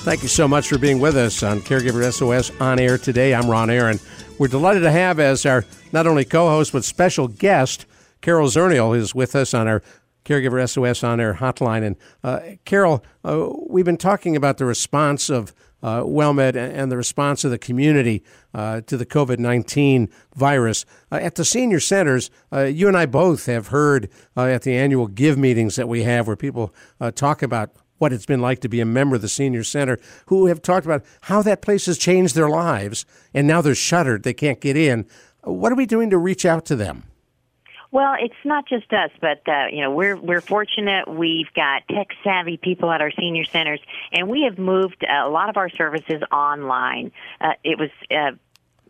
Thank 0.04 0.24
you 0.24 0.30
so 0.30 0.48
much 0.48 0.70
for 0.70 0.78
being 0.80 1.00
with 1.00 1.18
us 1.18 1.44
on 1.44 1.60
Caregiver 1.60 2.12
SOS 2.12 2.52
on 2.62 2.80
air 2.80 2.98
today. 2.98 3.36
I'm 3.36 3.50
Ron 3.50 3.70
Aaron. 3.70 4.00
We're 4.40 4.48
delighted 4.48 4.82
to 4.82 4.92
have 4.92 5.20
as 5.20 5.48
our 5.48 5.66
not 5.92 6.06
only 6.06 6.24
co-host 6.24 6.72
but 6.72 6.84
special 6.86 7.28
guest 7.28 7.88
Carol 8.22 8.48
Zernial 8.50 8.96
is 8.96 9.16
with 9.16 9.36
us 9.36 9.54
on 9.54 9.68
our 9.68 9.82
Caregiver 10.26 10.68
SOS 10.70 11.04
on 11.04 11.20
air 11.20 11.36
hotline. 11.36 11.84
And 11.84 11.96
uh, 12.24 12.40
Carol, 12.66 13.04
uh, 13.24 13.50
we've 13.68 13.86
been 13.86 13.98
talking 13.98 14.36
about 14.36 14.58
the 14.58 14.66
response 14.66 15.30
of 15.30 15.56
uh, 15.82 16.02
WellMed 16.02 16.56
and 16.56 16.92
the 16.92 16.98
response 16.98 17.46
of 17.46 17.52
the 17.52 17.58
community 17.58 18.24
uh, 18.54 18.82
to 18.82 18.98
the 18.98 19.06
COVID 19.06 19.40
19 19.40 20.10
virus. 20.36 20.86
Uh, 21.12 21.16
at 21.16 21.36
the 21.36 21.46
senior 21.46 21.80
centers, 21.80 22.30
uh, 22.52 22.64
you 22.64 22.88
and 22.88 22.98
I 22.98 23.06
both 23.06 23.46
have 23.46 23.68
heard 23.68 24.10
at 24.36 24.64
the 24.64 24.76
annual 24.76 25.08
Give 25.08 25.38
meetings 25.38 25.76
that 25.78 25.88
we 25.88 26.04
have 26.04 26.28
where 26.28 26.36
people 26.36 26.74
talk 27.16 27.42
about 27.42 27.72
what 27.98 28.14
it's 28.14 28.26
been 28.26 28.42
like 28.42 28.60
to 28.62 28.70
be 28.70 28.80
a 28.80 28.86
member 28.86 29.16
of 29.16 29.22
the 29.22 29.30
senior 29.30 29.64
center 29.64 30.00
who 30.28 30.48
have 30.48 30.62
talked 30.62 30.86
about 30.86 31.04
how 31.22 31.42
that 31.42 31.62
place 31.62 31.86
has 31.86 31.98
changed 31.98 32.36
their 32.36 32.50
lives 32.50 33.06
and 33.34 33.48
now 33.48 33.62
they're 33.62 33.76
shuttered 33.76 34.24
they 34.24 34.34
can't 34.34 34.62
get 34.62 34.78
in 34.78 35.06
what 35.44 35.72
are 35.72 35.76
we 35.76 35.86
doing 35.86 36.10
to 36.10 36.18
reach 36.18 36.46
out 36.46 36.66
to 36.66 36.76
them 36.76 37.04
well, 37.92 38.16
it's 38.20 38.36
not 38.44 38.68
just 38.68 38.92
us, 38.92 39.12
but 39.22 39.42
uh, 39.48 39.68
you 39.72 39.82
know 39.82 39.92
we're 39.92 40.18
we're 40.18 40.42
fortunate. 40.42 41.08
We've 41.08 41.52
got 41.56 41.88
tech 41.90 42.08
savvy 42.24 42.58
people 42.58 42.92
at 42.92 43.02
our 43.02 43.12
senior 43.18 43.46
centers, 43.46 43.80
and 44.12 44.28
we 44.28 44.44
have 44.44 44.58
moved 44.58 45.06
a 45.10 45.30
lot 45.30 45.50
of 45.50 45.56
our 45.56 45.70
services 45.70 46.22
online. 46.32 47.12
Uh, 47.40 47.54
it 47.64 47.80
was 47.80 47.90
uh, 48.12 48.36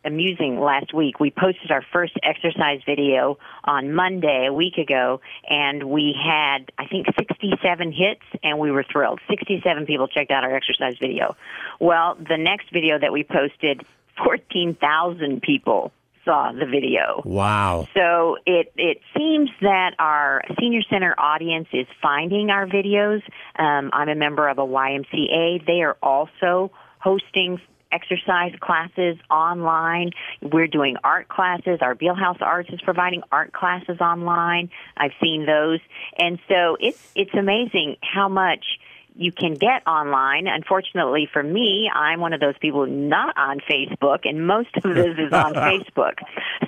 amusing 0.08 0.60
last 0.60 0.94
week. 0.94 1.20
We 1.20 1.32
posted 1.32 1.72
our 1.72 1.84
first 1.94 2.14
exercise 2.24 2.80
video 2.86 3.38
on 3.64 3.94
Monday 3.94 4.48
a 4.50 4.54
week 4.54 4.78
ago, 4.78 5.22
and 5.48 5.84
we 5.84 6.16
had, 6.18 6.72
I 6.78 6.88
think, 6.88 7.08
67 7.18 7.92
hits, 7.92 8.22
and 8.44 8.58
we 8.58 8.72
were 8.72 8.86
thrilled. 8.92 9.20
67 9.30 9.86
people 9.86 10.08
checked 10.08 10.32
out 10.32 10.44
our 10.44 10.56
exercise 10.56 10.96
video. 11.00 11.36
Well, 11.80 12.16
the 12.16 12.38
next 12.38 12.72
video 12.72 12.98
that 13.00 13.12
we 13.12 13.24
posted, 13.24 13.86
14,000 14.24 15.42
people 15.42 15.92
saw 16.26 16.52
the 16.52 16.66
video. 16.66 17.22
Wow. 17.24 17.88
So 17.96 18.38
it, 18.46 18.74
it 18.76 19.00
seems 19.16 19.50
that 19.62 19.92
our 19.98 20.42
senior 20.60 20.82
center 20.90 21.16
audience 21.18 21.68
is 21.72 21.88
finding 22.02 22.50
our 22.50 22.68
videos. 22.68 23.22
Um, 23.58 23.92
I'm 23.94 24.10
a 24.10 24.16
member 24.16 24.50
of 24.50 24.58
a 24.58 24.66
YMCA. 24.66 25.66
They 25.66 25.82
are 25.84 25.96
also 26.04 26.72
hosting 27.00 27.60
exercise 27.92 28.54
classes 28.60 29.18
online. 29.30 30.12
We're 30.42 30.68
doing 30.68 30.96
art 31.04 31.28
classes. 31.28 31.80
Our 31.82 31.96
Bihl 31.96 32.16
Haus 32.18 32.38
Arts 32.42 32.70
is 32.72 32.82
providing 32.82 33.22
art 33.32 33.54
classes 33.54 34.00
online. 34.02 34.70
I've 34.96 35.14
seen 35.22 35.46
those. 35.46 35.80
And 36.18 36.40
so 36.48 36.78
it's 36.80 37.12
it's 37.16 37.34
amazing 37.34 37.98
how 38.02 38.30
much 38.30 38.66
you 39.18 39.32
can 39.32 39.54
get 39.54 39.86
online. 39.88 40.48
Unfortunately 40.48 41.28
for 41.32 41.44
me, 41.44 41.90
I'm 41.94 42.20
one 42.20 42.34
of 42.34 42.40
those 42.40 42.56
people 42.60 42.86
not 42.86 43.38
on 43.38 43.60
Facebook, 43.70 44.20
and 44.24 44.46
most 44.46 44.70
of 44.78 44.96
this 44.96 45.18
is 45.18 45.34
on 45.34 45.54
Facebook. 45.54 46.16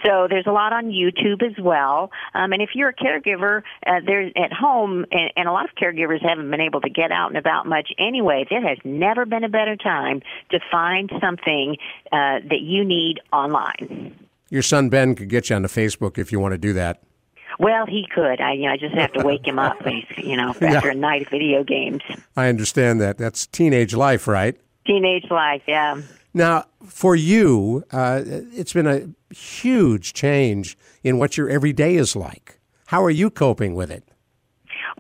So 0.06 0.28
there's 0.30 0.48
a 0.48 0.52
lot 0.52 0.74
on 0.74 0.86
YouTube 0.86 1.44
as 1.44 1.58
well. 1.64 2.12
Um, 2.34 2.54
and 2.54 2.62
if 2.62 2.72
you're 2.74 2.90
a 2.90 2.94
caregiver, 2.94 3.64
uh, 3.86 4.00
there's 4.06 4.32
at 4.36 4.54
home, 4.54 5.06
and, 5.12 5.32
and 5.36 5.48
a 5.48 5.52
lot 5.52 5.66
of 5.66 5.72
caregivers 5.76 6.22
haven't 6.22 6.50
been 6.50 6.62
able 6.62 6.82
to 6.82 6.90
get 6.90 7.12
out 7.12 7.30
and 7.30 7.38
about 7.38 7.66
much 7.66 7.92
anyway. 7.98 8.46
There 8.50 8.68
has 8.68 8.78
never 8.84 9.26
been 9.26 9.44
a 9.44 9.50
better 9.50 9.76
time 9.76 10.22
to 10.52 10.60
find 10.72 11.12
something 11.22 11.78
uh, 12.12 12.40
that 12.50 12.62
you 12.62 12.84
need 12.84 13.20
online. 13.32 14.16
Your 14.50 14.64
son 14.64 14.90
Ben 14.90 15.16
could 15.16 15.30
get 15.30 15.50
you 15.50 15.56
onto 15.56 15.68
Facebook 15.68 16.18
if 16.18 16.32
you 16.32 16.40
want 16.40 16.54
to 16.54 16.58
do 16.58 16.74
that. 16.74 17.04
Well, 17.60 17.86
he 17.86 18.08
could. 18.10 18.40
I, 18.40 18.54
you 18.54 18.64
know, 18.64 18.72
I 18.72 18.78
just 18.78 18.96
have 18.96 19.12
to 19.14 19.24
wake 19.24 19.46
him 19.46 19.60
up. 19.60 19.86
He's, 19.86 20.06
you 20.18 20.38
know, 20.38 20.50
after 20.62 20.88
yeah. 20.88 20.92
a 20.92 20.96
night 20.96 21.24
of 21.24 21.30
video 21.30 21.64
games. 21.64 22.02
I 22.36 22.48
understand 22.48 23.02
that. 23.02 23.18
That's 23.18 23.46
teenage 23.48 23.94
life, 23.94 24.28
right? 24.28 24.56
Teenage 24.88 25.30
life, 25.30 25.62
yeah. 25.68 26.02
Now, 26.34 26.66
for 26.86 27.16
you, 27.16 27.84
uh, 27.92 28.22
it's 28.26 28.74
been 28.74 28.88
a 28.88 29.10
huge 29.34 30.14
change 30.14 30.78
in 31.04 31.18
what 31.18 31.38
your 31.38 31.50
everyday 31.50 31.96
is 31.96 32.16
like. 32.16 32.60
How 32.88 33.04
are 33.04 33.10
you 33.10 33.30
coping 33.30 33.76
with 33.76 33.92
it? 33.92 34.09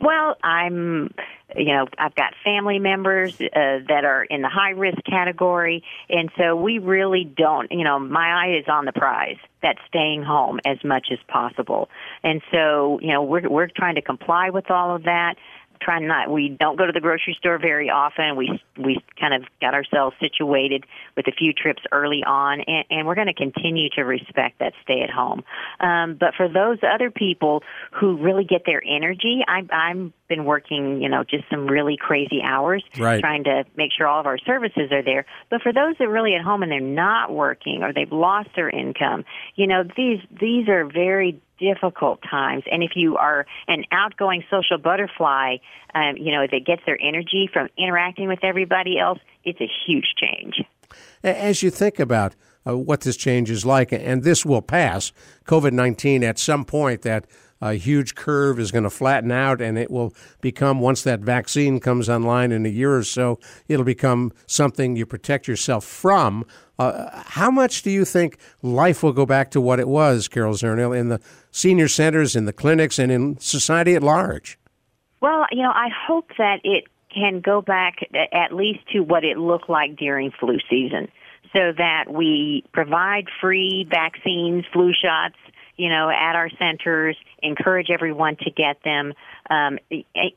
Well, 0.01 0.37
I'm, 0.43 1.13
you 1.55 1.73
know, 1.73 1.87
I've 1.97 2.15
got 2.15 2.33
family 2.43 2.79
members 2.79 3.33
uh, 3.41 3.83
that 3.87 4.05
are 4.05 4.23
in 4.23 4.41
the 4.41 4.49
high 4.49 4.71
risk 4.71 4.99
category, 5.03 5.83
and 6.09 6.29
so 6.37 6.55
we 6.55 6.79
really 6.79 7.25
don't, 7.25 7.71
you 7.71 7.83
know, 7.83 7.99
my 7.99 8.45
eye 8.45 8.57
is 8.59 8.65
on 8.69 8.85
the 8.85 8.93
prize. 8.93 9.37
That's 9.61 9.79
staying 9.89 10.23
home 10.23 10.61
as 10.65 10.77
much 10.85 11.07
as 11.11 11.19
possible, 11.27 11.89
and 12.23 12.41
so 12.49 12.99
you 13.01 13.09
know 13.09 13.23
we're 13.23 13.49
we're 13.49 13.67
trying 13.67 13.95
to 13.95 14.01
comply 14.01 14.51
with 14.51 14.71
all 14.71 14.95
of 14.95 15.03
that 15.03 15.35
trying 15.81 16.07
not 16.07 16.29
we 16.29 16.49
don't 16.49 16.77
go 16.77 16.85
to 16.85 16.91
the 16.91 17.01
grocery 17.01 17.35
store 17.39 17.57
very 17.57 17.89
often. 17.89 18.35
We 18.35 18.61
we 18.77 18.99
kind 19.19 19.33
of 19.33 19.43
got 19.61 19.73
ourselves 19.73 20.15
situated 20.19 20.85
with 21.15 21.27
a 21.27 21.31
few 21.31 21.53
trips 21.53 21.81
early 21.91 22.23
on 22.25 22.61
and, 22.61 22.85
and 22.89 23.07
we're 23.07 23.15
going 23.15 23.27
to 23.27 23.33
continue 23.33 23.89
to 23.91 24.03
respect 24.03 24.59
that 24.59 24.73
stay 24.83 25.01
at 25.01 25.09
home 25.09 25.43
um, 25.79 26.15
but 26.19 26.33
for 26.35 26.47
those 26.47 26.77
other 26.83 27.11
people 27.11 27.63
who 27.91 28.17
really 28.17 28.45
get 28.45 28.63
their 28.65 28.81
energy 28.85 29.41
i 29.47 29.61
i'm 29.71 30.13
been 30.29 30.45
working 30.45 31.01
you 31.01 31.09
know 31.09 31.23
just 31.23 31.43
some 31.49 31.67
really 31.67 31.97
crazy 31.97 32.41
hours 32.41 32.83
right. 32.97 33.19
trying 33.19 33.43
to 33.43 33.65
make 33.75 33.91
sure 33.91 34.07
all 34.07 34.19
of 34.19 34.27
our 34.27 34.37
services 34.37 34.91
are 34.91 35.03
there. 35.03 35.25
But 35.49 35.61
for 35.61 35.73
those 35.73 35.95
that 35.97 36.05
are 36.05 36.11
really 36.11 36.35
at 36.35 36.43
home 36.43 36.63
and 36.63 36.71
they're 36.71 36.79
not 36.79 37.33
working 37.33 37.81
or 37.83 37.91
they've 37.91 38.11
lost 38.11 38.49
their 38.55 38.69
income 38.69 39.25
you 39.55 39.67
know 39.67 39.83
these 39.97 40.19
these 40.39 40.69
are 40.69 40.85
very 40.85 41.41
difficult 41.59 42.19
times. 42.29 42.63
And 42.71 42.83
if 42.83 42.91
you 42.95 43.17
are 43.17 43.45
an 43.67 43.83
outgoing 43.91 44.43
social 44.49 44.77
butterfly, 44.77 45.57
um, 45.93 46.17
you 46.17 46.31
know, 46.31 46.45
that 46.49 46.65
gets 46.65 46.81
their 46.85 46.97
energy 47.01 47.49
from 47.51 47.69
interacting 47.77 48.27
with 48.27 48.43
everybody 48.43 48.99
else, 48.99 49.19
it's 49.43 49.61
a 49.61 49.69
huge 49.85 50.13
change. 50.17 50.61
As 51.23 51.61
you 51.61 51.69
think 51.69 51.99
about 51.99 52.35
uh, 52.67 52.77
what 52.77 53.01
this 53.01 53.15
change 53.15 53.51
is 53.51 53.65
like, 53.65 53.91
and 53.91 54.23
this 54.23 54.45
will 54.45 54.61
pass, 54.61 55.11
COVID 55.45 55.71
19 55.71 56.23
at 56.23 56.39
some 56.39 56.65
point, 56.65 57.03
that 57.03 57.25
a 57.61 57.73
huge 57.73 58.15
curve 58.15 58.59
is 58.59 58.71
going 58.71 58.83
to 58.83 58.89
flatten 58.89 59.31
out 59.31 59.61
and 59.61 59.77
it 59.77 59.91
will 59.91 60.13
become 60.41 60.79
once 60.79 61.03
that 61.03 61.19
vaccine 61.19 61.79
comes 61.79 62.09
online 62.09 62.51
in 62.51 62.65
a 62.65 62.69
year 62.69 62.95
or 62.95 63.03
so 63.03 63.39
it'll 63.67 63.85
become 63.85 64.31
something 64.47 64.95
you 64.95 65.05
protect 65.05 65.47
yourself 65.47 65.83
from 65.83 66.45
uh, 66.79 67.23
how 67.25 67.51
much 67.51 67.83
do 67.83 67.91
you 67.91 68.05
think 68.05 68.37
life 68.61 69.03
will 69.03 69.13
go 69.13 69.25
back 69.25 69.51
to 69.51 69.61
what 69.61 69.79
it 69.79 69.87
was 69.87 70.27
carol 70.27 70.53
zernial 70.53 70.97
in 70.97 71.09
the 71.09 71.19
senior 71.51 71.87
centers 71.87 72.35
in 72.35 72.45
the 72.45 72.53
clinics 72.53 72.97
and 72.97 73.11
in 73.11 73.37
society 73.39 73.95
at 73.95 74.01
large 74.01 74.57
well 75.21 75.45
you 75.51 75.61
know 75.61 75.71
i 75.71 75.89
hope 76.07 76.29
that 76.37 76.59
it 76.63 76.85
can 77.13 77.41
go 77.41 77.61
back 77.61 77.97
at 78.31 78.53
least 78.53 78.79
to 78.91 79.01
what 79.01 79.23
it 79.23 79.37
looked 79.37 79.69
like 79.69 79.95
during 79.95 80.31
flu 80.39 80.57
season 80.69 81.07
so 81.53 81.71
that 81.77 82.05
we 82.09 82.63
provide 82.73 83.25
free 83.41 83.87
vaccines 83.89 84.63
flu 84.71 84.93
shots 84.93 85.35
you 85.79 85.87
know, 85.87 86.09
at 86.09 86.35
our 86.35 86.49
centers, 86.59 87.15
encourage 87.41 87.89
everyone 87.89 88.35
to 88.41 88.51
get 88.51 88.83
them. 88.83 89.13
Um, 89.49 89.79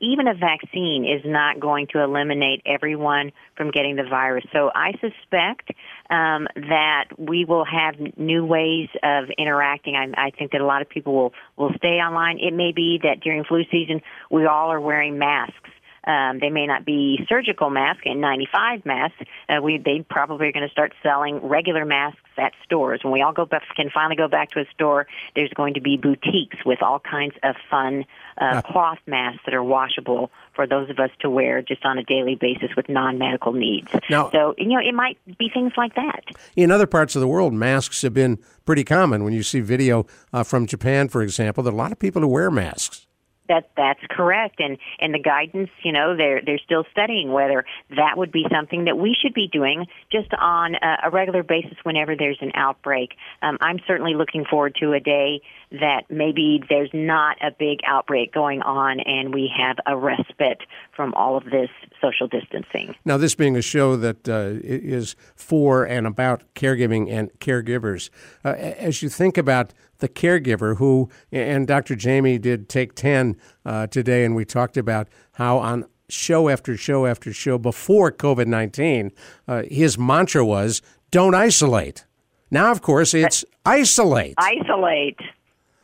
even 0.00 0.28
a 0.28 0.34
vaccine 0.34 1.04
is 1.04 1.20
not 1.24 1.58
going 1.58 1.88
to 1.88 2.00
eliminate 2.00 2.62
everyone 2.64 3.32
from 3.56 3.72
getting 3.72 3.96
the 3.96 4.04
virus. 4.04 4.44
So 4.52 4.70
I 4.72 4.92
suspect 4.92 5.72
um, 6.10 6.46
that 6.54 7.04
we 7.18 7.44
will 7.44 7.64
have 7.64 7.94
new 8.16 8.44
ways 8.44 8.88
of 9.02 9.24
interacting. 9.38 9.96
I, 9.96 10.26
I 10.26 10.30
think 10.30 10.52
that 10.52 10.60
a 10.60 10.66
lot 10.66 10.82
of 10.82 10.88
people 10.88 11.14
will 11.14 11.32
will 11.56 11.72
stay 11.76 12.00
online. 12.00 12.38
It 12.38 12.52
may 12.52 12.72
be 12.72 13.00
that 13.02 13.20
during 13.20 13.44
flu 13.44 13.64
season 13.70 14.00
we 14.30 14.46
all 14.46 14.70
are 14.70 14.80
wearing 14.80 15.18
masks 15.18 15.70
um, 16.04 16.38
they 16.40 16.50
may 16.50 16.66
not 16.66 16.84
be 16.84 17.24
surgical 17.28 17.70
masks 17.70 18.02
N95 18.06 18.84
masks. 18.84 19.22
Uh, 19.48 19.60
we 19.62 19.78
they 19.78 20.04
probably 20.08 20.48
are 20.48 20.52
going 20.52 20.66
to 20.66 20.72
start 20.72 20.92
selling 21.02 21.36
regular 21.46 21.84
masks 21.84 22.20
at 22.36 22.52
stores. 22.64 23.00
When 23.02 23.12
we 23.12 23.22
all 23.22 23.32
go 23.32 23.44
back, 23.44 23.62
can 23.76 23.90
finally 23.90 24.16
go 24.16 24.28
back 24.28 24.50
to 24.52 24.60
a 24.60 24.64
store, 24.74 25.06
there's 25.34 25.52
going 25.54 25.74
to 25.74 25.80
be 25.80 25.96
boutiques 25.96 26.56
with 26.64 26.82
all 26.82 26.98
kinds 26.98 27.34
of 27.42 27.56
fun 27.70 28.04
uh, 28.38 28.62
cloth 28.62 28.98
masks 29.06 29.42
that 29.44 29.54
are 29.54 29.62
washable 29.62 30.30
for 30.54 30.66
those 30.66 30.90
of 30.90 30.98
us 30.98 31.10
to 31.20 31.30
wear 31.30 31.62
just 31.62 31.84
on 31.84 31.98
a 31.98 32.04
daily 32.04 32.34
basis 32.34 32.70
with 32.76 32.88
non-medical 32.88 33.52
needs. 33.52 33.88
Now, 34.10 34.30
so 34.30 34.54
you 34.58 34.68
know, 34.68 34.80
it 34.80 34.94
might 34.94 35.18
be 35.38 35.50
things 35.52 35.72
like 35.76 35.94
that. 35.94 36.24
In 36.56 36.70
other 36.70 36.86
parts 36.86 37.14
of 37.16 37.20
the 37.20 37.28
world, 37.28 37.52
masks 37.52 38.02
have 38.02 38.14
been 38.14 38.38
pretty 38.64 38.84
common. 38.84 39.24
When 39.24 39.32
you 39.32 39.42
see 39.42 39.60
video 39.60 40.06
uh, 40.32 40.42
from 40.42 40.66
Japan, 40.66 41.08
for 41.08 41.22
example, 41.22 41.62
there 41.62 41.72
are 41.72 41.76
a 41.76 41.78
lot 41.78 41.92
of 41.92 41.98
people 41.98 42.22
who 42.22 42.28
wear 42.28 42.50
masks. 42.50 43.06
That 43.52 43.68
that's 43.76 44.00
correct, 44.08 44.60
and 44.60 44.78
and 44.98 45.12
the 45.12 45.18
guidance, 45.18 45.68
you 45.82 45.92
know, 45.92 46.16
they're 46.16 46.40
they're 46.40 46.64
still 46.64 46.84
studying 46.90 47.32
whether 47.32 47.66
that 47.90 48.16
would 48.16 48.32
be 48.32 48.46
something 48.50 48.86
that 48.86 48.96
we 48.96 49.14
should 49.20 49.34
be 49.34 49.46
doing 49.46 49.86
just 50.10 50.32
on 50.38 50.74
a, 50.76 51.08
a 51.08 51.10
regular 51.10 51.42
basis 51.42 51.76
whenever 51.82 52.16
there's 52.16 52.38
an 52.40 52.52
outbreak. 52.54 53.10
Um, 53.42 53.58
I'm 53.60 53.78
certainly 53.86 54.14
looking 54.14 54.46
forward 54.46 54.74
to 54.80 54.94
a 54.94 55.00
day 55.00 55.42
that 55.72 56.04
maybe 56.08 56.62
there's 56.68 56.88
not 56.94 57.36
a 57.42 57.50
big 57.50 57.80
outbreak 57.86 58.32
going 58.32 58.62
on, 58.62 59.00
and 59.00 59.34
we 59.34 59.50
have 59.54 59.76
a 59.86 59.96
respite 59.98 60.62
from 60.96 61.12
all 61.12 61.36
of 61.36 61.44
this 61.44 61.68
social 62.00 62.28
distancing. 62.28 62.94
Now, 63.04 63.18
this 63.18 63.34
being 63.34 63.56
a 63.56 63.62
show 63.62 63.96
that 63.96 64.28
uh, 64.28 64.60
is 64.62 65.14
for 65.34 65.84
and 65.84 66.06
about 66.06 66.42
caregiving 66.54 67.10
and 67.10 67.30
caregivers, 67.38 68.08
uh, 68.44 68.54
as 68.56 69.02
you 69.02 69.10
think 69.10 69.36
about 69.36 69.74
the 69.98 70.08
caregiver 70.08 70.76
who, 70.76 71.08
and 71.30 71.66
Dr. 71.66 71.94
Jamie 71.94 72.38
did 72.38 72.68
take 72.68 72.94
10 72.94 73.36
uh, 73.64 73.86
today, 73.86 74.24
and 74.24 74.34
we 74.34 74.44
talked 74.44 74.76
about 74.76 75.08
how 75.32 75.58
on 75.58 75.84
show 76.08 76.48
after 76.48 76.76
show 76.76 77.06
after 77.06 77.32
show 77.32 77.58
before 77.58 78.12
COVID 78.12 78.46
19, 78.46 79.10
uh, 79.48 79.62
his 79.70 79.98
mantra 79.98 80.44
was 80.44 80.82
don't 81.10 81.34
isolate. 81.34 82.04
Now, 82.50 82.70
of 82.70 82.82
course, 82.82 83.14
it's 83.14 83.44
isolate. 83.64 84.34
Isolate. 84.38 85.18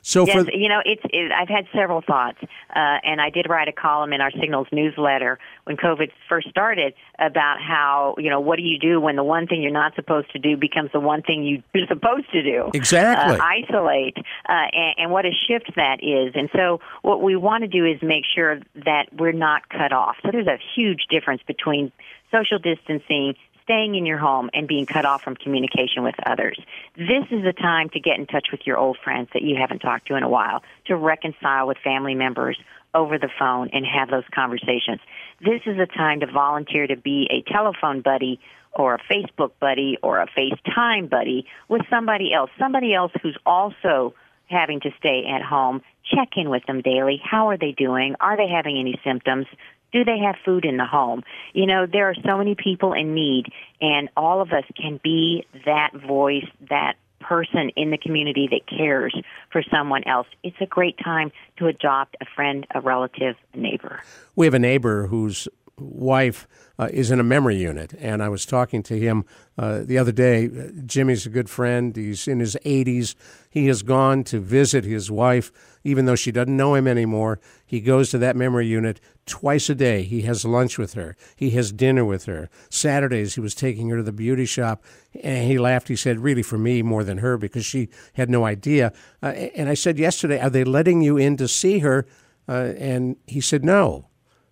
So 0.08 0.26
yes, 0.26 0.46
for 0.46 0.52
you 0.52 0.70
know, 0.70 0.80
it's 0.86 1.02
it, 1.10 1.30
I've 1.32 1.50
had 1.50 1.66
several 1.76 2.00
thoughts, 2.00 2.38
uh, 2.42 2.96
and 3.04 3.20
I 3.20 3.28
did 3.28 3.46
write 3.46 3.68
a 3.68 3.72
column 3.72 4.14
in 4.14 4.22
our 4.22 4.30
Signals 4.30 4.66
newsletter 4.72 5.38
when 5.64 5.76
COVID 5.76 6.10
first 6.30 6.48
started 6.48 6.94
about 7.18 7.58
how 7.60 8.14
you 8.16 8.30
know 8.30 8.40
what 8.40 8.56
do 8.56 8.62
you 8.62 8.78
do 8.78 9.02
when 9.02 9.16
the 9.16 9.22
one 9.22 9.46
thing 9.46 9.60
you're 9.60 9.70
not 9.70 9.94
supposed 9.96 10.32
to 10.32 10.38
do 10.38 10.56
becomes 10.56 10.90
the 10.94 11.00
one 11.00 11.20
thing 11.20 11.62
you're 11.74 11.86
supposed 11.88 12.32
to 12.32 12.42
do. 12.42 12.70
Exactly. 12.72 13.36
Uh, 13.36 13.42
isolate, 13.42 14.16
uh, 14.48 14.72
and, 14.72 14.94
and 14.96 15.10
what 15.10 15.26
a 15.26 15.32
shift 15.46 15.72
that 15.76 15.98
is. 16.02 16.32
And 16.34 16.48
so, 16.56 16.80
what 17.02 17.20
we 17.20 17.36
want 17.36 17.64
to 17.64 17.68
do 17.68 17.84
is 17.84 18.00
make 18.00 18.24
sure 18.34 18.60
that 18.86 19.08
we're 19.12 19.32
not 19.32 19.68
cut 19.68 19.92
off. 19.92 20.16
So 20.22 20.30
there's 20.32 20.46
a 20.46 20.56
huge 20.74 21.02
difference 21.10 21.42
between 21.46 21.92
social 22.32 22.58
distancing 22.58 23.34
staying 23.68 23.94
in 23.96 24.06
your 24.06 24.16
home 24.16 24.48
and 24.54 24.66
being 24.66 24.86
cut 24.86 25.04
off 25.04 25.22
from 25.22 25.36
communication 25.36 26.02
with 26.02 26.14
others. 26.24 26.58
This 26.96 27.24
is 27.30 27.44
a 27.44 27.52
time 27.52 27.90
to 27.90 28.00
get 28.00 28.18
in 28.18 28.26
touch 28.26 28.48
with 28.50 28.66
your 28.66 28.78
old 28.78 28.96
friends 29.04 29.28
that 29.34 29.42
you 29.42 29.56
haven't 29.60 29.80
talked 29.80 30.06
to 30.06 30.16
in 30.16 30.22
a 30.22 30.28
while, 30.28 30.62
to 30.86 30.96
reconcile 30.96 31.66
with 31.66 31.76
family 31.84 32.14
members 32.14 32.58
over 32.94 33.18
the 33.18 33.28
phone 33.38 33.68
and 33.74 33.84
have 33.84 34.08
those 34.08 34.24
conversations. 34.34 35.00
This 35.40 35.60
is 35.66 35.78
a 35.78 35.84
time 35.84 36.20
to 36.20 36.26
volunteer 36.26 36.86
to 36.86 36.96
be 36.96 37.28
a 37.30 37.42
telephone 37.52 38.00
buddy 38.00 38.40
or 38.72 38.94
a 38.94 38.98
Facebook 39.12 39.50
buddy 39.60 39.98
or 40.02 40.22
a 40.22 40.26
FaceTime 40.28 41.10
buddy 41.10 41.46
with 41.68 41.82
somebody 41.90 42.32
else, 42.32 42.50
somebody 42.58 42.94
else 42.94 43.12
who's 43.22 43.36
also 43.44 44.14
having 44.46 44.80
to 44.80 44.90
stay 44.98 45.24
at 45.30 45.42
home. 45.42 45.82
Check 46.14 46.30
in 46.36 46.48
with 46.48 46.64
them 46.66 46.80
daily. 46.80 47.20
How 47.22 47.50
are 47.50 47.58
they 47.58 47.72
doing? 47.72 48.14
Are 48.18 48.38
they 48.38 48.48
having 48.48 48.78
any 48.78 48.98
symptoms? 49.04 49.46
Do 49.92 50.04
they 50.04 50.18
have 50.18 50.36
food 50.44 50.64
in 50.64 50.76
the 50.76 50.86
home? 50.86 51.22
You 51.54 51.66
know, 51.66 51.86
there 51.90 52.08
are 52.08 52.14
so 52.26 52.36
many 52.38 52.54
people 52.54 52.92
in 52.92 53.14
need, 53.14 53.46
and 53.80 54.08
all 54.16 54.40
of 54.40 54.52
us 54.52 54.64
can 54.76 55.00
be 55.02 55.46
that 55.64 55.90
voice, 55.94 56.46
that 56.68 56.94
person 57.20 57.70
in 57.76 57.90
the 57.90 57.98
community 57.98 58.48
that 58.50 58.66
cares 58.66 59.14
for 59.50 59.62
someone 59.70 60.04
else. 60.04 60.26
It's 60.42 60.56
a 60.60 60.66
great 60.66 60.96
time 61.02 61.32
to 61.58 61.66
adopt 61.66 62.16
a 62.20 62.24
friend, 62.36 62.66
a 62.74 62.80
relative, 62.80 63.36
a 63.54 63.56
neighbor. 63.56 64.00
We 64.36 64.46
have 64.46 64.54
a 64.54 64.58
neighbor 64.58 65.08
whose 65.08 65.48
wife 65.80 66.46
uh, 66.78 66.88
is 66.92 67.10
in 67.10 67.18
a 67.18 67.24
memory 67.24 67.56
unit, 67.56 67.92
and 67.98 68.22
I 68.22 68.28
was 68.28 68.46
talking 68.46 68.82
to 68.84 68.98
him 68.98 69.24
uh, 69.56 69.80
the 69.82 69.98
other 69.98 70.12
day. 70.12 70.48
Jimmy's 70.86 71.26
a 71.26 71.30
good 71.30 71.50
friend. 71.50 71.94
He's 71.96 72.28
in 72.28 72.38
his 72.38 72.56
80s. 72.64 73.16
He 73.50 73.66
has 73.66 73.82
gone 73.82 74.22
to 74.24 74.38
visit 74.38 74.84
his 74.84 75.10
wife, 75.10 75.50
even 75.82 76.04
though 76.04 76.14
she 76.14 76.30
doesn't 76.30 76.56
know 76.56 76.76
him 76.76 76.86
anymore. 76.86 77.40
He 77.66 77.80
goes 77.80 78.10
to 78.10 78.18
that 78.18 78.36
memory 78.36 78.68
unit 78.68 79.00
twice 79.26 79.68
a 79.68 79.74
day. 79.74 80.04
He 80.04 80.22
has 80.22 80.44
lunch 80.44 80.78
with 80.78 80.94
her. 80.94 81.16
He 81.34 81.50
has 81.50 81.72
dinner 81.72 82.04
with 82.04 82.26
her. 82.26 82.48
Saturdays, 82.70 83.34
he 83.34 83.40
was 83.40 83.56
taking 83.56 83.88
her 83.88 83.96
to 83.96 84.02
the 84.04 84.12
beauty 84.12 84.46
shop, 84.46 84.84
and 85.20 85.50
he 85.50 85.58
laughed. 85.58 85.88
He 85.88 85.96
said, 85.96 86.20
Really, 86.20 86.44
for 86.44 86.58
me 86.58 86.82
more 86.82 87.02
than 87.02 87.18
her, 87.18 87.36
because 87.36 87.66
she 87.66 87.88
had 88.12 88.30
no 88.30 88.44
idea. 88.44 88.92
Uh, 89.20 89.26
and 89.26 89.68
I 89.68 89.74
said 89.74 89.98
yesterday, 89.98 90.40
Are 90.40 90.50
they 90.50 90.62
letting 90.62 91.02
you 91.02 91.16
in 91.16 91.36
to 91.38 91.48
see 91.48 91.80
her? 91.80 92.06
Uh, 92.48 92.72
and 92.78 93.16
he 93.26 93.40
said, 93.40 93.64
No 93.64 94.08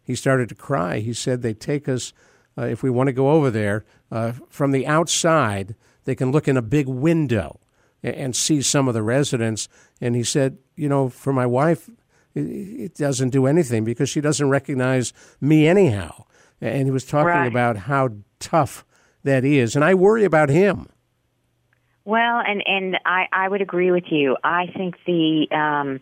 he 0.07 0.15
started 0.15 0.49
to 0.49 0.55
cry. 0.55 1.01
He 1.01 1.13
said 1.13 1.43
they 1.43 1.53
take 1.53 1.89
us, 1.89 2.13
uh, 2.57 2.63
if 2.63 2.83
we 2.83 2.91
want 2.91 3.09
to 3.09 3.13
go 3.13 3.31
over 3.31 3.51
there, 3.51 3.85
uh, 4.13 4.33
from 4.49 4.71
the 4.71 4.87
outside, 4.87 5.75
they 6.05 6.15
can 6.15 6.31
look 6.31 6.47
in 6.47 6.57
a 6.57 6.63
big 6.63 6.87
window 6.87 7.59
and, 8.05 8.15
and, 8.15 8.37
see 8.37 8.63
some 8.63 8.87
of 8.87 8.95
the 8.95 9.03
residents. 9.03 9.69
And 10.01 10.15
he 10.15 10.23
said, 10.23 10.59
you 10.77 10.89
know, 10.89 11.09
for 11.09 11.33
my 11.33 11.45
wife, 11.45 11.91
it, 12.35 12.41
it, 12.41 12.95
doesn't 12.95 13.31
do 13.31 13.47
anything 13.47 13.85
because 13.85 14.09
she 14.09 14.21
doesn't 14.21 14.49
recognize 14.49 15.13
me 15.41 15.67
anyhow. 15.67 16.25
And 16.61 16.87
he 16.87 16.93
was 16.93 17.05
talking 17.05 17.27
right. 17.27 17.47
about 17.47 17.77
how 17.77 18.11
tough 18.39 18.85
that 19.25 19.45
is. 19.45 19.75
And 19.75 19.85
I 19.85 19.95
worry 19.95 20.25
about 20.25 20.49
him. 20.49 20.89
Well, 22.05 22.41
and, 22.47 22.63
and 22.65 22.97
I, 23.05 23.27
I 23.33 23.49
would 23.49 23.61
agree 23.61 23.91
with 23.91 24.05
you. 24.11 24.37
I 24.45 24.67
think 24.77 24.95
the. 25.05 25.49
Um, 25.51 26.01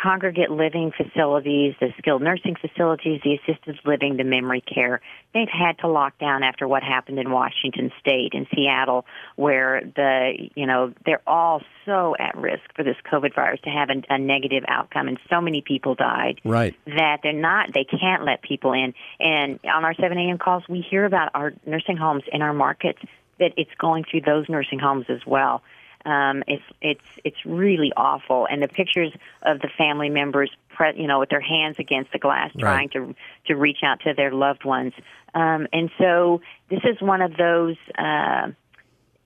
congregate 0.00 0.50
living 0.50 0.92
facilities, 0.96 1.74
the 1.80 1.88
skilled 1.98 2.22
nursing 2.22 2.56
facilities, 2.60 3.20
the 3.24 3.34
assisted 3.34 3.78
living, 3.84 4.16
the 4.16 4.24
memory 4.24 4.62
care, 4.62 5.00
they've 5.34 5.48
had 5.48 5.78
to 5.78 5.88
lock 5.88 6.18
down 6.18 6.42
after 6.42 6.66
what 6.66 6.82
happened 6.82 7.18
in 7.18 7.30
Washington 7.30 7.90
State 8.00 8.30
and 8.32 8.46
Seattle, 8.54 9.04
where 9.36 9.82
the 9.96 10.48
you 10.54 10.66
know 10.66 10.92
they're 11.04 11.22
all 11.26 11.62
so 11.84 12.14
at 12.18 12.36
risk 12.36 12.62
for 12.74 12.84
this 12.84 12.96
COVID 13.10 13.34
virus 13.34 13.60
to 13.64 13.70
have 13.70 13.88
a, 13.90 14.14
a 14.14 14.18
negative 14.18 14.64
outcome, 14.68 15.08
and 15.08 15.18
so 15.28 15.40
many 15.40 15.62
people 15.62 15.94
died. 15.94 16.40
Right. 16.44 16.74
That 16.86 17.18
they're 17.22 17.32
not, 17.32 17.70
they 17.74 17.84
can't 17.84 18.24
let 18.24 18.42
people 18.42 18.72
in. 18.72 18.94
And 19.18 19.60
on 19.64 19.84
our 19.84 19.94
7 19.94 20.16
a.m. 20.16 20.38
calls, 20.38 20.62
we 20.68 20.84
hear 20.88 21.04
about 21.04 21.30
our 21.34 21.52
nursing 21.66 21.96
homes 21.96 22.22
in 22.32 22.42
our 22.42 22.52
markets 22.52 23.00
that 23.38 23.52
it's 23.56 23.70
going 23.78 24.04
through 24.10 24.20
those 24.20 24.48
nursing 24.48 24.78
homes 24.78 25.06
as 25.08 25.20
well. 25.26 25.62
Um, 26.04 26.42
it's 26.46 26.62
it's 26.80 27.04
it's 27.24 27.44
really 27.44 27.92
awful, 27.96 28.46
and 28.50 28.62
the 28.62 28.68
pictures 28.68 29.12
of 29.42 29.60
the 29.60 29.68
family 29.76 30.08
members, 30.08 30.50
pre- 30.70 30.96
you 31.00 31.06
know, 31.06 31.18
with 31.20 31.28
their 31.28 31.40
hands 31.40 31.76
against 31.78 32.12
the 32.12 32.18
glass, 32.18 32.50
Right. 32.54 32.62
trying 32.62 32.88
to 32.90 33.14
to 33.46 33.54
reach 33.54 33.78
out 33.84 34.00
to 34.00 34.14
their 34.14 34.32
loved 34.32 34.64
ones. 34.64 34.94
Um, 35.34 35.68
and 35.72 35.90
so 35.98 36.40
this 36.68 36.80
is 36.84 37.00
one 37.00 37.20
of 37.20 37.36
those 37.36 37.76
uh, 37.98 38.50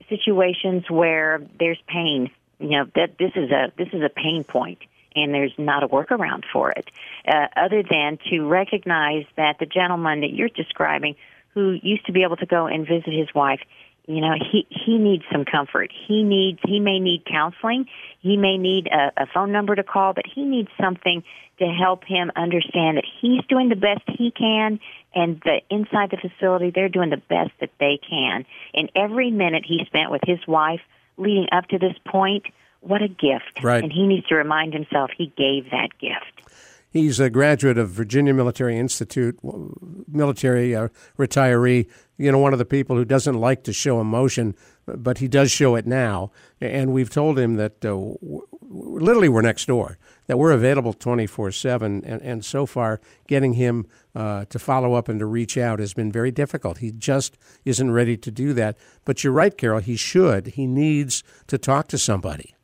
situations 0.09 0.89
where 0.89 1.41
there's 1.59 1.81
pain. 1.87 2.29
You 2.59 2.69
know 2.69 2.85
that 2.95 3.17
this 3.17 3.31
is 3.35 3.51
a 3.51 3.71
this 3.77 3.89
is 3.93 4.01
a 4.01 4.09
pain 4.09 4.43
point, 4.43 4.79
and 5.15 5.33
there's 5.33 5.53
not 5.57 5.83
a 5.83 5.87
workaround 5.87 6.43
for 6.51 6.71
it, 6.71 6.89
uh, 7.27 7.47
other 7.55 7.83
than 7.83 8.17
to 8.29 8.47
recognize 8.47 9.25
that 9.35 9.59
the 9.59 9.65
gentleman 9.65 10.21
that 10.21 10.31
you're 10.31 10.49
describing, 10.49 11.15
who 11.53 11.71
used 11.81 12.05
to 12.05 12.11
be 12.11 12.23
able 12.23 12.37
to 12.37 12.45
go 12.45 12.65
and 12.67 12.87
visit 12.87 13.13
his 13.13 13.33
wife, 13.33 13.61
you 14.07 14.21
know 14.21 14.33
he 14.33 14.67
he 14.69 14.97
needs 14.97 15.23
some 15.31 15.45
comfort. 15.45 15.91
He 16.07 16.23
needs 16.23 16.59
he 16.65 16.79
may 16.79 16.99
need 16.99 17.25
counseling. 17.25 17.87
He 18.19 18.37
may 18.37 18.57
need 18.57 18.87
a, 18.87 19.11
a 19.23 19.27
phone 19.33 19.51
number 19.51 19.75
to 19.75 19.83
call 19.83 20.13
but 20.13 20.25
he 20.25 20.43
needs 20.43 20.69
something 20.79 21.23
to 21.59 21.65
help 21.65 22.03
him 22.03 22.31
understand 22.35 22.97
that 22.97 23.05
he's 23.21 23.41
doing 23.47 23.69
the 23.69 23.75
best 23.75 24.01
he 24.07 24.31
can 24.31 24.79
and 25.13 25.41
the 25.45 25.61
inside 25.69 26.11
the 26.11 26.17
facility 26.17 26.69
they're 26.69 26.89
doing 26.89 27.09
the 27.09 27.17
best 27.17 27.51
that 27.59 27.71
they 27.79 27.97
can. 28.07 28.45
And 28.73 28.91
every 28.95 29.31
minute 29.31 29.63
he 29.65 29.83
spent 29.85 30.11
with 30.11 30.21
his 30.25 30.39
wife 30.47 30.81
leading 31.17 31.47
up 31.51 31.67
to 31.69 31.79
this 31.79 31.95
point 32.05 32.45
what 32.81 33.01
a 33.01 33.07
gift. 33.07 33.63
Right. 33.63 33.83
and 33.83 33.91
he 33.91 34.05
needs 34.05 34.27
to 34.27 34.35
remind 34.35 34.73
himself 34.73 35.11
he 35.17 35.33
gave 35.37 35.71
that 35.71 35.97
gift 35.99 36.34
He's 36.95 37.19
a 37.19 37.29
graduate 37.29 37.77
of 37.77 37.89
Virginia 37.89 38.33
Military 38.33 38.79
Institute, 38.79 39.37
military 40.07 40.73
uh, 40.73 40.87
retiree. 41.19 41.89
You 42.17 42.31
know, 42.31 42.39
one 42.39 42.53
of 42.53 42.59
the 42.59 42.63
people 42.63 42.95
who 42.95 43.03
doesn't 43.03 43.37
like 43.37 43.65
to 43.65 43.73
show 43.73 43.99
emotion, 43.99 44.55
but 44.85 45.17
he 45.17 45.27
does 45.27 45.51
show 45.51 45.75
it 45.75 45.85
now. 45.85 46.31
And 46.61 46.93
we've 46.93 47.09
told 47.09 47.37
him 47.37 47.55
that 47.55 47.83
uh, 47.83 47.89
w- 47.89 48.47
literally 48.61 49.27
we're 49.27 49.41
next 49.41 49.65
door, 49.65 49.97
that 50.27 50.39
we're 50.39 50.53
available 50.53 50.93
24 50.93 51.51
7. 51.51 52.01
And, 52.05 52.21
and 52.21 52.45
so 52.45 52.65
far, 52.65 53.01
getting 53.27 53.55
him 53.55 53.87
uh, 54.15 54.45
to 54.45 54.57
follow 54.57 54.93
up 54.93 55.09
and 55.09 55.19
to 55.19 55.25
reach 55.25 55.57
out 55.57 55.79
has 55.79 55.93
been 55.93 56.13
very 56.13 56.31
difficult. 56.31 56.77
He 56.77 56.93
just 56.93 57.37
isn't 57.65 57.91
ready 57.91 58.15
to 58.15 58.31
do 58.31 58.53
that. 58.53 58.77
But 59.03 59.21
you're 59.21 59.33
right, 59.33 59.57
Carol, 59.57 59.81
he 59.81 59.97
should. 59.97 60.47
He 60.47 60.65
needs 60.65 61.25
to 61.47 61.57
talk 61.57 61.89
to 61.89 61.97
somebody. 61.97 62.55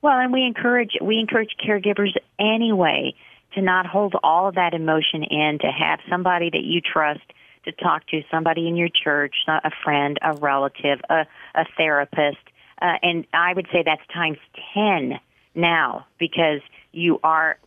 Well, 0.00 0.16
and 0.16 0.32
we 0.32 0.44
encourage 0.44 0.92
we 1.02 1.18
encourage 1.18 1.56
caregivers 1.60 2.16
anyway 2.38 3.14
to 3.58 3.64
not 3.64 3.86
hold 3.86 4.14
all 4.22 4.48
of 4.48 4.54
that 4.54 4.72
emotion 4.72 5.24
in, 5.24 5.58
to 5.60 5.66
have 5.66 5.98
somebody 6.08 6.48
that 6.50 6.62
you 6.62 6.80
trust 6.80 7.20
to 7.64 7.72
talk 7.72 8.06
to, 8.06 8.22
somebody 8.30 8.68
in 8.68 8.76
your 8.76 8.88
church, 8.88 9.34
a 9.48 9.70
friend, 9.84 10.16
a 10.22 10.32
relative, 10.34 11.00
a, 11.10 11.26
a 11.54 11.64
therapist, 11.76 12.38
uh, 12.80 12.94
and 13.02 13.26
I 13.34 13.52
would 13.52 13.66
say 13.72 13.82
that's 13.84 14.06
times 14.14 14.38
ten 14.72 15.18
now 15.56 16.06
because 16.18 16.60
you 16.92 17.18
are 17.24 17.58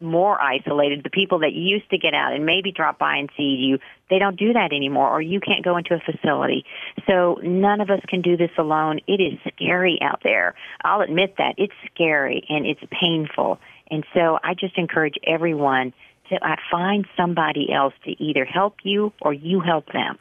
more 0.00 0.40
isolated. 0.40 1.02
The 1.04 1.10
people 1.10 1.40
that 1.40 1.52
used 1.52 1.88
to 1.90 1.98
get 1.98 2.14
out 2.14 2.32
and 2.32 2.46
maybe 2.46 2.72
drop 2.72 2.98
by 2.98 3.16
and 3.16 3.30
see 3.36 3.56
you, 3.66 3.78
they 4.08 4.18
don't 4.18 4.38
do 4.38 4.54
that 4.54 4.72
anymore, 4.72 5.10
or 5.10 5.20
you 5.20 5.40
can't 5.40 5.64
go 5.64 5.76
into 5.76 5.94
a 5.94 6.00
facility. 6.00 6.64
So 7.06 7.38
none 7.42 7.80
of 7.80 7.90
us 7.90 8.00
can 8.08 8.22
do 8.22 8.36
this 8.36 8.50
alone. 8.58 9.00
It 9.06 9.20
is 9.20 9.38
scary 9.54 9.98
out 10.00 10.20
there. 10.22 10.54
I'll 10.82 11.02
admit 11.02 11.34
that. 11.38 11.54
It's 11.58 11.74
scary 11.94 12.44
and 12.48 12.66
it's 12.66 12.80
painful. 12.90 13.58
And 13.90 14.04
so 14.14 14.38
I 14.42 14.54
just 14.54 14.76
encourage 14.78 15.14
everyone 15.26 15.92
to 16.30 16.36
uh, 16.36 16.56
find 16.70 17.06
somebody 17.16 17.72
else 17.72 17.94
to 18.04 18.10
either 18.22 18.44
help 18.44 18.76
you 18.82 19.12
or 19.22 19.32
you 19.32 19.60
help 19.60 19.86
them. 19.92 20.18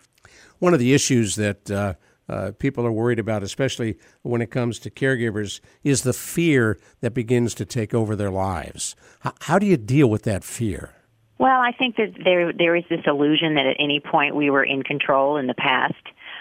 One 0.60 0.73
of 0.73 0.80
the 0.80 0.93
issues 0.93 1.36
that 1.36 1.71
uh, 1.71 1.93
uh, 2.28 2.51
people 2.58 2.86
are 2.86 2.91
worried 2.91 3.19
about, 3.19 3.43
especially 3.43 3.97
when 4.21 4.41
it 4.41 4.51
comes 4.51 4.80
to 4.80 4.89
caregivers, 4.89 5.60
is 5.84 6.04
the 6.04 6.13
fear 6.13 6.80
that 7.01 7.13
begins 7.13 7.54
to 7.56 7.65
take 7.65 7.93
over 7.93 8.15
their 8.15 8.32
lives. 8.32 8.95
H- 9.25 9.34
how 9.41 9.60
do 9.60 9.65
you 9.65 9.78
deal 9.78 10.10
with 10.10 10.23
that 10.23 10.43
fear? 10.43 10.93
Well, 11.38 11.60
I 11.60 11.71
think 11.78 11.97
that 11.97 12.13
there 12.23 12.54
there 12.54 12.75
is 12.75 12.86
this 12.89 13.01
illusion 13.06 13.56
that 13.56 13.65
at 13.65 13.75
any 13.78 13.99
point 13.99 14.36
we 14.36 14.49
were 14.49 14.63
in 14.63 14.84
control 14.84 15.38
in 15.38 15.47
the 15.47 15.54
past. 15.54 15.95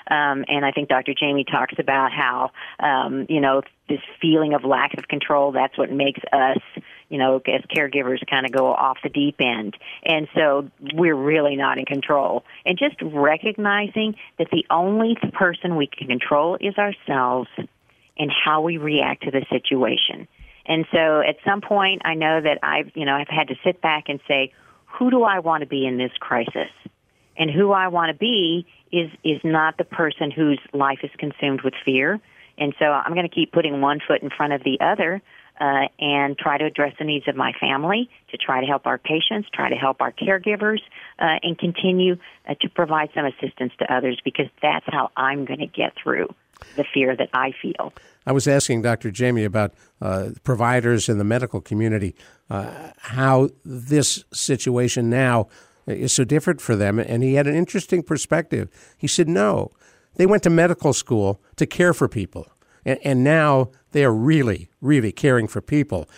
Um, 0.09 0.45
and 0.49 0.65
I 0.65 0.71
think 0.71 0.89
Dr. 0.89 1.15
Jamie 1.19 1.45
talks 1.45 1.75
about 1.79 2.13
how, 2.13 2.51
um, 2.79 3.27
you 3.29 3.41
know, 3.41 3.63
this 3.89 4.01
feeling 4.21 4.53
of 4.53 4.63
lack 4.63 4.97
of 4.99 5.09
control, 5.09 5.51
that's 5.51 5.79
what 5.79 5.91
makes 5.91 6.21
us, 6.31 6.59
you 7.15 7.21
know, 7.21 7.37
as 7.47 7.61
caregivers 7.71 8.19
kind 8.29 8.45
of 8.45 8.51
go 8.51 8.67
off 8.67 8.99
the 9.05 9.09
deep 9.09 9.37
end. 9.39 9.77
And 10.05 10.27
so 10.35 10.69
we're 10.95 11.15
really 11.15 11.55
not 11.55 11.79
in 11.79 11.85
control. 11.85 12.43
And 12.67 12.77
just 12.77 12.97
recognizing 13.01 14.17
that 14.37 14.49
the 14.51 14.67
only 14.69 15.17
person 15.33 15.77
we 15.77 15.87
can 15.87 16.09
control 16.09 16.59
is 16.61 16.77
ourselves 16.77 17.49
and 18.19 18.33
how 18.33 18.63
we 18.63 18.79
react 18.79 19.23
to 19.23 19.31
the 19.31 19.47
situation. 19.49 20.27
And 20.67 20.87
so 20.91 21.21
at 21.21 21.37
some 21.47 21.61
point, 21.61 22.03
I 22.05 22.15
know 22.15 22.41
that 22.41 22.59
I've, 22.65 22.91
you 22.97 23.05
know, 23.05 23.15
I've 23.15 23.29
had 23.29 23.47
to 23.47 23.55
sit 23.65 23.81
back 23.81 24.09
and 24.09 24.19
say, 24.27 24.53
who 24.99 25.09
do 25.13 25.23
I 25.23 25.39
want 25.39 25.61
to 25.61 25.69
be 25.69 25.87
in 25.87 25.97
this 25.97 26.11
crisis? 26.19 26.73
And 27.39 27.49
who 27.49 27.71
I 27.71 27.87
want 27.89 28.11
to 28.11 28.19
be 28.19 28.67
is 28.91 29.09
is 29.23 29.41
not 29.45 29.79
the 29.79 29.85
person 29.85 30.33
whose 30.33 30.59
life 30.73 30.99
is 31.05 31.11
consumed 31.17 31.63
with 31.63 31.75
fear. 31.85 32.21
And 32.59 32.75
so 32.81 32.87
I'm 32.87 33.15
going 33.15 33.29
to 33.29 33.33
keep 33.33 33.53
putting 33.53 33.81
one 33.81 34.01
foot 34.05 34.21
in 34.21 34.31
front 34.31 34.53
of 34.53 34.65
the 34.65 34.79
other 34.81 35.23
uh, 35.61 35.87
and 35.99 36.37
try 36.37 36.59
to 36.59 36.65
address 36.65 36.95
the 36.99 37.05
needs 37.05 37.29
of 37.29 37.37
my 37.37 37.53
family, 37.61 38.11
to 38.31 38.37
try 38.37 38.61
to 38.61 38.67
help 38.67 38.87
our 38.87 38.99
patients, 38.99 39.49
try 39.53 39.69
to 39.69 39.77
help 39.77 40.01
our 40.01 40.13
caregivers, 40.13 40.81
uh, 41.19 41.39
and 41.43 41.59
continue 41.59 42.17
uh, 42.49 42.55
to 42.61 42.69
provide 42.69 43.11
some 43.15 43.25
assistance 43.25 43.73
to 43.79 43.93
others 43.93 44.21
because 44.25 44.47
that's 44.61 44.87
how 44.89 45.11
I'm 45.17 45.45
going 45.45 45.61
to 45.61 45.67
get 45.67 45.93
through 46.03 46.29
the 46.77 46.85
fear 46.93 47.15
that 47.17 47.29
I 47.33 47.53
feel. 47.61 47.93
I 48.27 48.33
was 48.33 48.49
asking 48.49 48.83
Dr. 48.83 49.11
Jamie 49.11 49.45
about 49.45 49.75
uh, 50.01 50.31
providers 50.45 51.09
in 51.09 51.19
the 51.19 51.25
medical 51.25 51.61
community, 51.61 52.15
uh, 52.49 52.91
how 52.99 53.51
this 53.65 54.25
situation 54.33 55.11
now 55.11 55.49
is 55.87 56.13
so 56.13 56.25
different 56.25 56.61
for 56.61 56.75
them. 56.75 56.99
And 56.99 57.23
he 57.23 57.35
had 57.35 57.47
an 57.47 57.55
interesting 57.55 58.03
perspective. 58.03 58.71
He 58.97 59.07
said, 59.07 59.29
no, 59.29 59.71
they 60.17 60.27
went 60.27 60.43
to 60.45 60.51
medical 60.51 60.93
school 60.93 61.41
to 61.57 61.67
care 61.67 61.93
for 61.93 62.09
people. 62.09 62.49
And, 62.85 62.99
and 63.05 63.25
now 63.25 63.71
they 63.95 64.05
are 64.05 64.13
really, 64.13 64.69
really 64.81 65.13
caring 65.13 65.47
for 65.47 65.63
people. 65.63 66.09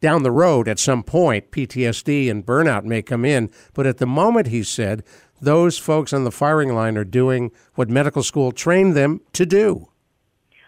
Down 0.00 0.22
the 0.22 0.30
road, 0.30 0.68
at 0.68 0.78
some 0.78 1.02
point, 1.02 1.50
PTSD 1.50 2.30
and 2.30 2.44
burnout 2.44 2.84
may 2.84 3.00
come 3.00 3.24
in. 3.24 3.50
But 3.72 3.86
at 3.86 3.96
the 3.96 4.06
moment, 4.06 4.48
he 4.48 4.62
said, 4.62 5.02
those 5.40 5.78
folks 5.78 6.12
on 6.12 6.24
the 6.24 6.30
firing 6.30 6.74
line 6.74 6.98
are 6.98 7.04
doing 7.04 7.50
what 7.74 7.88
medical 7.88 8.22
school 8.22 8.52
trained 8.52 8.94
them 8.94 9.22
to 9.32 9.46
do. 9.46 9.88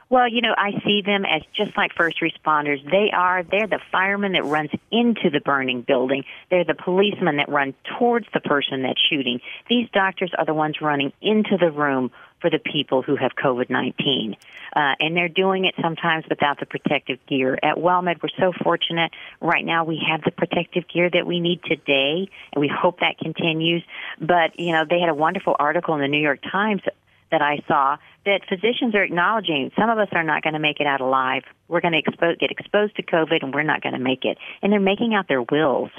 Well, 0.09 0.29
you 0.29 0.41
know, 0.43 0.55
I 0.57 0.71
see 0.85 1.03
them 1.05 1.25
as 1.25 1.43
just 1.57 1.77
like 1.77 1.93
first 1.97 2.21
responders. 2.21 2.83
They 2.91 3.11
are, 3.13 3.43
they're 3.43 3.67
the 3.67 3.81
fireman 3.91 4.33
that 4.33 4.45
runs 4.45 4.71
into 4.91 5.29
the 5.31 5.41
burning 5.41 5.83
building. 5.83 6.25
They're 6.51 6.65
the 6.65 6.75
policemen 6.75 7.37
that 7.39 7.49
run 7.49 7.75
towards 7.99 8.27
the 8.33 8.41
person 8.41 8.83
that's 8.83 9.01
shooting. 9.11 9.41
These 9.69 9.89
doctors 9.93 10.33
are 10.39 10.47
the 10.47 10.55
ones 10.55 10.77
running 10.81 11.13
into 11.21 11.57
the 11.59 11.71
room 11.71 12.11
for 12.45 12.51
the 12.51 12.59
people 12.59 13.01
who 13.01 13.17
have 13.17 13.31
COVID 13.43 13.71
19. 13.71 14.37
Uh, 14.77 14.95
and 15.01 15.17
they're 15.17 15.31
doing 15.31 15.65
it 15.65 15.75
sometimes 15.81 16.27
without 16.29 16.61
the 16.61 16.67
protective 16.67 17.19
gear. 17.27 17.59
At 17.63 17.77
WellMed, 17.77 18.23
we're 18.23 18.29
so 18.39 18.53
fortunate. 18.63 19.13
Right 19.41 19.65
now, 19.65 19.85
we 19.85 19.99
have 20.11 20.21
the 20.25 20.31
protective 20.31 20.85
gear 20.93 21.09
that 21.09 21.27
we 21.27 21.41
need 21.41 21.63
today, 21.65 22.29
and 22.53 22.61
we 22.61 22.69
hope 22.69 23.01
that 23.01 23.17
continues. 23.17 23.83
But, 24.21 24.61
you 24.61 24.73
know, 24.73 24.85
they 24.89 25.01
had 25.01 25.09
a 25.09 25.15
wonderful 25.15 25.57
article 25.59 25.95
in 25.95 26.03
the 26.03 26.09
New 26.09 26.21
York 26.21 26.41
Times 26.43 26.83
that 27.31 27.41
I 27.41 27.63
saw 27.67 27.97
that 28.27 28.43
physicians 28.47 28.95
are 28.95 29.03
acknowledging 29.03 29.71
some 29.79 29.89
of 29.89 29.97
us 29.97 30.09
are 30.13 30.23
not 30.23 30.43
going 30.43 30.53
to 30.53 30.61
make 30.61 30.81
it 30.81 30.87
out 30.87 31.01
alive. 31.01 31.45
We're 31.69 31.81
going 31.81 31.95
to 31.95 32.03
expo- 32.03 32.39
get 32.39 32.51
exposed 32.51 32.97
to 32.97 33.03
COVID 33.03 33.43
and 33.43 33.55
we're 33.55 33.63
not 33.63 33.81
going 33.83 33.95
to 33.95 33.99
make 33.99 34.27
it. 34.27 34.37
And 34.61 34.71
they're 34.71 34.81
making 34.81 35.15
out 35.15 35.29
their 35.29 35.43
wills. 35.43 35.91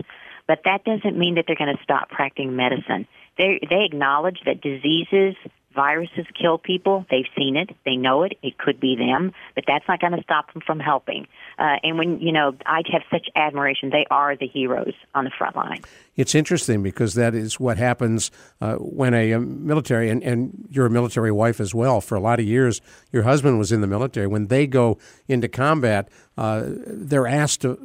But 0.48 0.60
that 0.66 0.84
doesn't 0.84 1.18
mean 1.18 1.36
that 1.36 1.46
they're 1.48 1.56
going 1.56 1.76
to 1.76 1.84
stop 1.84 2.10
practicing 2.10 2.56
medicine. 2.56 3.08
They, 3.38 3.60
they 3.68 3.84
acknowledge 3.84 4.40
that 4.46 4.62
diseases, 4.62 5.36
Viruses 5.76 6.26
kill 6.40 6.58
people. 6.58 7.06
They've 7.12 7.26
seen 7.38 7.58
it. 7.58 7.76
They 7.86 7.96
know 7.96 8.24
it. 8.24 8.38
It 8.42 8.58
could 8.58 8.80
be 8.80 8.96
them, 8.96 9.34
but 9.56 9.66
that's 9.68 9.86
not 9.88 10.00
going 10.00 10.14
to 10.14 10.24
stop 10.24 10.52
them 10.54 10.62
from 10.66 10.80
helping. 10.80 11.28
Uh, 11.60 11.76
and 11.84 11.98
when, 11.98 12.20
you 12.20 12.32
know, 12.32 12.56
I 12.66 12.82
have 12.92 13.04
such 13.12 13.28
admiration. 13.36 13.90
They 13.90 14.06
are 14.10 14.36
the 14.36 14.48
heroes 14.48 14.94
on 15.14 15.26
the 15.26 15.32
front 15.38 15.56
line. 15.56 15.82
It's 16.16 16.34
interesting 16.34 16.82
because 16.82 17.16
that 17.16 17.36
is 17.36 17.60
what 17.60 17.78
happens 17.78 18.32
uh, 18.62 18.76
when 18.76 19.14
a, 19.14 19.34
a 19.34 19.40
military, 19.40 20.10
and, 20.10 20.24
and 20.24 20.68
you're 20.72 20.86
a 20.86 20.90
military 20.90 21.32
wife 21.32 21.60
as 21.60 21.76
well. 21.76 22.00
For 22.00 22.16
a 22.16 22.22
lot 22.22 22.40
of 22.40 22.46
years, 22.46 22.82
your 23.12 23.24
husband 23.24 23.60
was 23.60 23.72
in 23.72 23.82
the 23.82 23.88
military. 23.88 24.28
When 24.28 24.48
they 24.48 24.68
go 24.68 24.98
into 25.28 25.48
combat, 25.48 26.10
uh, 26.38 26.64
they're 26.66 27.28
asked 27.28 27.62
to 27.62 27.78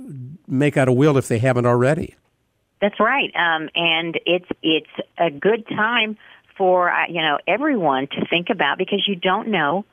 make 0.47 0.77
out 0.77 0.89
a 0.89 0.93
will 0.93 1.17
if 1.17 1.29
they 1.29 1.39
haven't 1.39 1.67
already. 1.67 2.15
That's 2.81 2.99
right, 2.99 3.31
um, 3.35 3.69
and 3.75 4.19
it's 4.25 4.49
it's 4.63 4.89
a 5.19 5.31
good 5.31 5.69
time 5.69 6.17
for 6.61 6.91
uh, 6.91 7.07
you 7.09 7.23
know 7.23 7.39
everyone 7.49 8.07
to 8.07 8.27
think 8.29 8.49
about 8.51 8.77
because 8.77 9.03
you 9.09 9.17
don't 9.17 9.49
know 9.49 9.87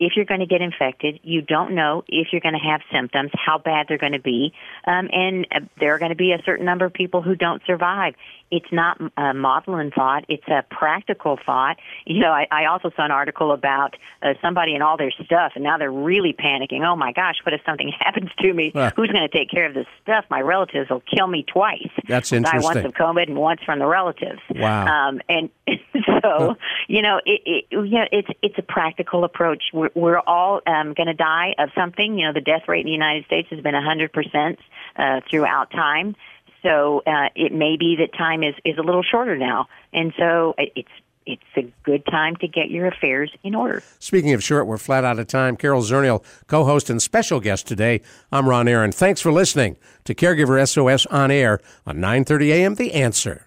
if 0.00 0.14
you're 0.16 0.24
going 0.24 0.40
to 0.40 0.46
get 0.46 0.60
infected. 0.60 1.20
You 1.22 1.42
don't 1.42 1.76
know 1.76 2.02
if 2.08 2.28
you're 2.32 2.40
going 2.40 2.58
to 2.60 2.68
have 2.70 2.80
symptoms, 2.92 3.30
how 3.34 3.58
bad 3.58 3.86
they're 3.88 3.98
going 3.98 4.12
to 4.12 4.20
be, 4.20 4.52
um, 4.84 5.08
and 5.12 5.46
uh, 5.54 5.60
there 5.78 5.94
are 5.94 5.98
going 6.00 6.10
to 6.10 6.16
be 6.16 6.32
a 6.32 6.42
certain 6.44 6.66
number 6.66 6.84
of 6.84 6.92
people 6.92 7.22
who 7.22 7.36
don't 7.36 7.62
survive. 7.68 8.14
It's 8.50 8.72
not 8.72 9.00
a 9.16 9.34
maudlin 9.34 9.90
thought; 9.90 10.24
it's 10.28 10.46
a 10.48 10.64
practical 10.70 11.38
thought. 11.44 11.76
You 12.06 12.20
know, 12.20 12.30
I, 12.30 12.46
I 12.50 12.66
also 12.66 12.90
saw 12.96 13.04
an 13.04 13.10
article 13.10 13.52
about 13.52 13.96
uh, 14.22 14.34
somebody 14.42 14.74
and 14.74 14.82
all 14.82 14.96
their 14.96 15.12
stuff, 15.24 15.52
and 15.54 15.64
now 15.64 15.78
they're 15.78 15.92
really 15.92 16.32
panicking. 16.32 16.86
Oh 16.86 16.96
my 16.96 17.12
gosh, 17.12 17.36
what 17.44 17.52
if 17.52 17.60
something 17.64 17.92
happens 17.98 18.30
to 18.40 18.52
me? 18.52 18.72
Uh. 18.74 18.90
Who's 18.96 19.10
going 19.10 19.28
to 19.28 19.36
take 19.36 19.50
care 19.50 19.66
of 19.66 19.74
this 19.74 19.86
stuff? 20.02 20.24
My 20.30 20.40
relatives 20.40 20.90
will 20.90 21.02
kill 21.02 21.26
me 21.26 21.44
twice. 21.44 21.88
That's 22.06 22.30
Die 22.30 22.36
once 22.36 22.52
interesting. 22.52 22.86
of 22.86 22.92
COVID 22.94 23.28
and 23.28 23.36
once 23.36 23.60
from 23.64 23.78
the 23.78 23.86
relatives. 23.86 24.40
Wow. 24.54 25.08
Um, 25.08 25.20
and 25.28 25.50
so, 26.22 26.56
you 26.88 27.02
know, 27.02 27.20
it, 27.24 27.42
it, 27.44 27.64
you 27.70 27.98
know, 27.98 28.06
it's 28.10 28.28
it's 28.42 28.58
a 28.58 28.62
practical 28.62 29.24
approach. 29.24 29.64
We're, 29.72 29.90
we're 29.94 30.20
all 30.20 30.60
um, 30.66 30.94
going 30.94 31.06
to 31.06 31.14
die 31.14 31.54
of 31.58 31.70
something. 31.74 32.18
You 32.18 32.26
know, 32.26 32.32
the 32.32 32.40
death 32.40 32.68
rate 32.68 32.80
in 32.80 32.86
the 32.86 32.92
United 32.92 33.24
States 33.26 33.48
has 33.50 33.60
been 33.60 33.74
100 33.74 34.12
percent 34.12 34.58
uh, 34.96 35.20
throughout 35.30 35.70
time. 35.70 36.16
So 36.62 37.02
uh, 37.06 37.28
it 37.34 37.52
may 37.52 37.76
be 37.78 37.96
that 38.00 38.16
time 38.16 38.42
is 38.42 38.54
is 38.64 38.78
a 38.78 38.82
little 38.82 39.02
shorter 39.02 39.36
now, 39.36 39.66
and 39.92 40.12
so 40.18 40.54
it's 40.58 40.88
it's 41.28 41.42
a 41.56 41.72
good 41.84 42.04
time 42.06 42.36
to 42.36 42.48
get 42.48 42.70
your 42.70 42.86
affairs 42.86 43.30
in 43.44 43.54
order. 43.54 43.82
Speaking 43.98 44.32
of 44.32 44.42
short, 44.42 44.66
we're 44.66 44.78
flat 44.78 45.04
out 45.04 45.18
of 45.18 45.26
time. 45.26 45.56
Carol 45.56 45.82
Zernial, 45.82 46.24
co-host 46.46 46.88
and 46.88 47.02
special 47.02 47.38
guest 47.38 47.66
today. 47.68 48.00
I'm 48.32 48.48
Ron 48.48 48.66
Aaron. 48.66 48.92
Thanks 48.92 49.20
for 49.20 49.30
listening 49.30 49.76
to 50.04 50.14
Caregiver 50.14 50.66
SOS 50.66 51.04
on 51.06 51.30
air 51.30 51.60
on 51.86 51.98
9:30 51.98 52.48
a.m. 52.48 52.74
The 52.76 52.94
Answer. 52.94 53.46